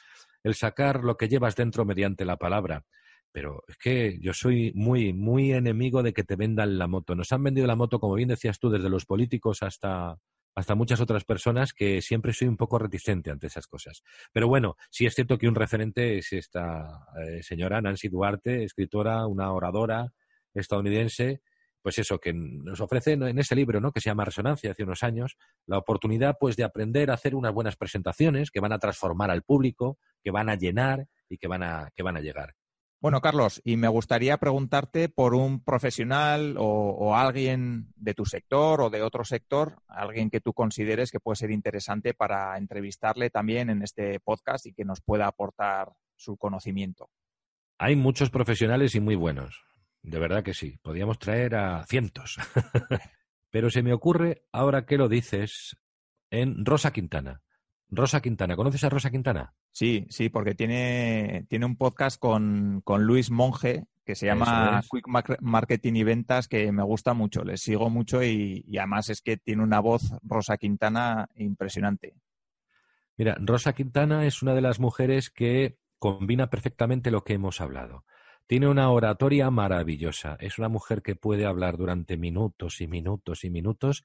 [0.44, 2.84] el sacar lo que llevas dentro mediante la palabra.
[3.32, 7.16] Pero es que yo soy muy, muy enemigo de que te vendan la moto.
[7.16, 10.16] Nos han vendido la moto, como bien decías tú, desde los políticos hasta,
[10.54, 14.04] hasta muchas otras personas que siempre soy un poco reticente ante esas cosas.
[14.32, 19.26] Pero bueno, sí es cierto que un referente es esta eh, señora Nancy Duarte, escritora,
[19.26, 20.12] una oradora
[20.54, 21.42] estadounidense,
[21.84, 23.92] pues eso, que nos ofrece en ese libro, ¿no?
[23.92, 27.52] que se llama Resonancia, hace unos años, la oportunidad pues de aprender a hacer unas
[27.52, 31.62] buenas presentaciones que van a transformar al público, que van a llenar y que van
[31.62, 32.54] a, que van a llegar.
[33.02, 38.88] Bueno, Carlos, y me gustaría preguntarte por un profesional o, alguien de tu sector o
[38.88, 43.82] de otro sector, alguien que tú consideres que puede ser interesante para entrevistarle también en
[43.82, 47.10] este podcast y que nos pueda aportar su conocimiento.
[47.76, 49.73] Hay muchos profesionales y muy buenos.
[50.04, 50.78] De verdad que sí.
[50.82, 52.36] Podríamos traer a cientos.
[53.50, 55.76] Pero se me ocurre, ahora que lo dices,
[56.30, 57.40] en Rosa Quintana.
[57.88, 59.54] Rosa Quintana, ¿conoces a Rosa Quintana?
[59.70, 65.06] Sí, sí, porque tiene, tiene un podcast con, con Luis Monge que se llama Quick
[65.40, 69.38] Marketing y Ventas, que me gusta mucho, le sigo mucho y, y, además es que
[69.38, 72.14] tiene una voz, Rosa Quintana, impresionante.
[73.16, 78.04] Mira, Rosa Quintana es una de las mujeres que combina perfectamente lo que hemos hablado.
[78.46, 80.36] Tiene una oratoria maravillosa.
[80.38, 84.04] Es una mujer que puede hablar durante minutos y minutos y minutos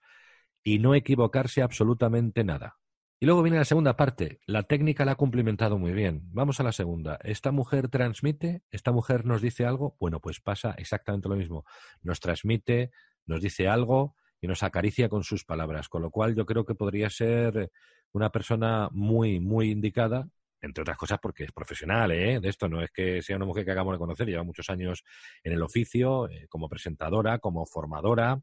[0.63, 2.77] y no equivocarse absolutamente nada.
[3.19, 4.39] Y luego viene la segunda parte.
[4.45, 6.21] La técnica la ha cumplimentado muy bien.
[6.31, 7.19] Vamos a la segunda.
[7.23, 9.97] Esta mujer transmite, esta mujer nos dice algo.
[9.99, 11.65] Bueno, pues pasa exactamente lo mismo.
[12.01, 12.91] Nos transmite,
[13.25, 15.89] nos dice algo y nos acaricia con sus palabras.
[15.89, 17.71] Con lo cual yo creo que podría ser
[18.13, 20.29] una persona muy, muy indicada
[20.62, 22.39] entre otras cosas porque es profesional, ¿eh?
[22.39, 25.03] De esto no es que sea una mujer que hagamos de conocer, lleva muchos años
[25.43, 28.41] en el oficio, eh, como presentadora, como formadora,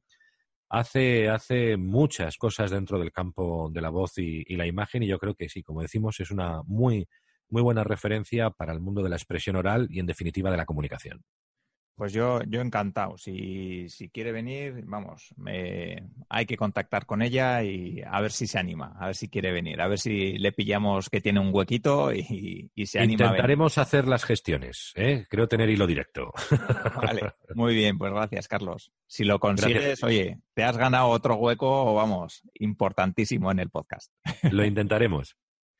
[0.69, 5.09] hace, hace muchas cosas dentro del campo de la voz y, y, la imagen y
[5.09, 7.09] yo creo que sí, como decimos, es una muy,
[7.49, 10.67] muy buena referencia para el mundo de la expresión oral y en definitiva de la
[10.67, 11.23] comunicación.
[11.97, 13.16] Pues yo, yo encantado.
[13.16, 18.47] Si, si quiere venir, vamos, me, hay que contactar con ella y a ver si
[18.47, 21.55] se anima, a ver si quiere venir, a ver si le pillamos que tiene un
[21.55, 23.24] huequito y, se anima.
[23.24, 25.24] Intentaremos hacer las gestiones, ¿eh?
[25.30, 26.32] creo tener hilo directo.
[27.03, 28.92] Vale, muy bien, pues gracias, Carlos.
[29.07, 34.12] Si lo consigues, oye, te has ganado otro hueco, vamos, importantísimo en el podcast.
[34.53, 35.34] Lo intentaremos.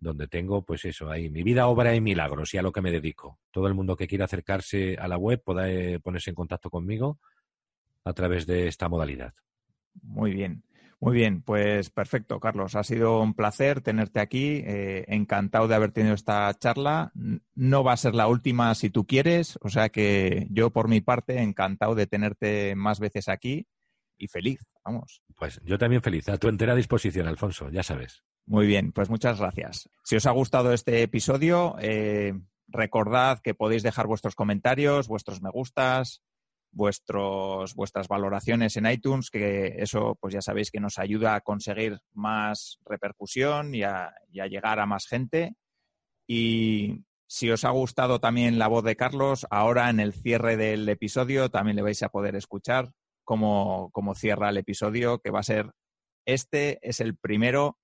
[0.00, 2.90] donde tengo, pues eso, ahí mi vida, obra y milagros y a lo que me
[2.90, 3.38] dedico.
[3.52, 5.68] Todo el mundo que quiera acercarse a la web pueda
[6.00, 7.20] ponerse en contacto conmigo
[8.04, 9.34] a través de esta modalidad.
[10.02, 10.64] Muy bien.
[11.00, 12.74] Muy bien, pues perfecto, Carlos.
[12.74, 14.62] Ha sido un placer tenerte aquí.
[14.64, 17.12] Eh, encantado de haber tenido esta charla.
[17.54, 21.00] No va a ser la última si tú quieres, o sea que yo por mi
[21.00, 23.66] parte encantado de tenerte más veces aquí
[24.16, 25.22] y feliz, vamos.
[25.36, 26.28] Pues yo también feliz.
[26.28, 28.24] A tu entera disposición, Alfonso, ya sabes.
[28.46, 29.88] Muy bien, pues muchas gracias.
[30.02, 32.34] Si os ha gustado este episodio, eh,
[32.66, 36.22] recordad que podéis dejar vuestros comentarios, vuestros me gustas,
[36.78, 42.00] vuestros, vuestras valoraciones en iTunes, que eso pues ya sabéis que nos ayuda a conseguir
[42.14, 45.56] más repercusión y a, llegar a más gente.
[46.26, 50.88] Y si os ha gustado también la voz de Carlos, ahora en el cierre del
[50.88, 52.92] episodio también le vais a poder escuchar
[53.24, 55.72] cómo, cómo cierra el episodio, que va a ser
[56.26, 57.76] este, es el primero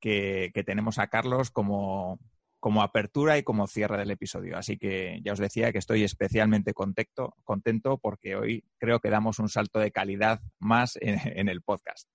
[0.00, 2.20] que, que tenemos a Carlos como,
[2.60, 4.56] como apertura y como cierre del episodio.
[4.56, 9.38] Así que ya os decía que estoy especialmente contento, contento porque hoy creo que damos
[9.38, 12.08] un salto de calidad más en, el podcast.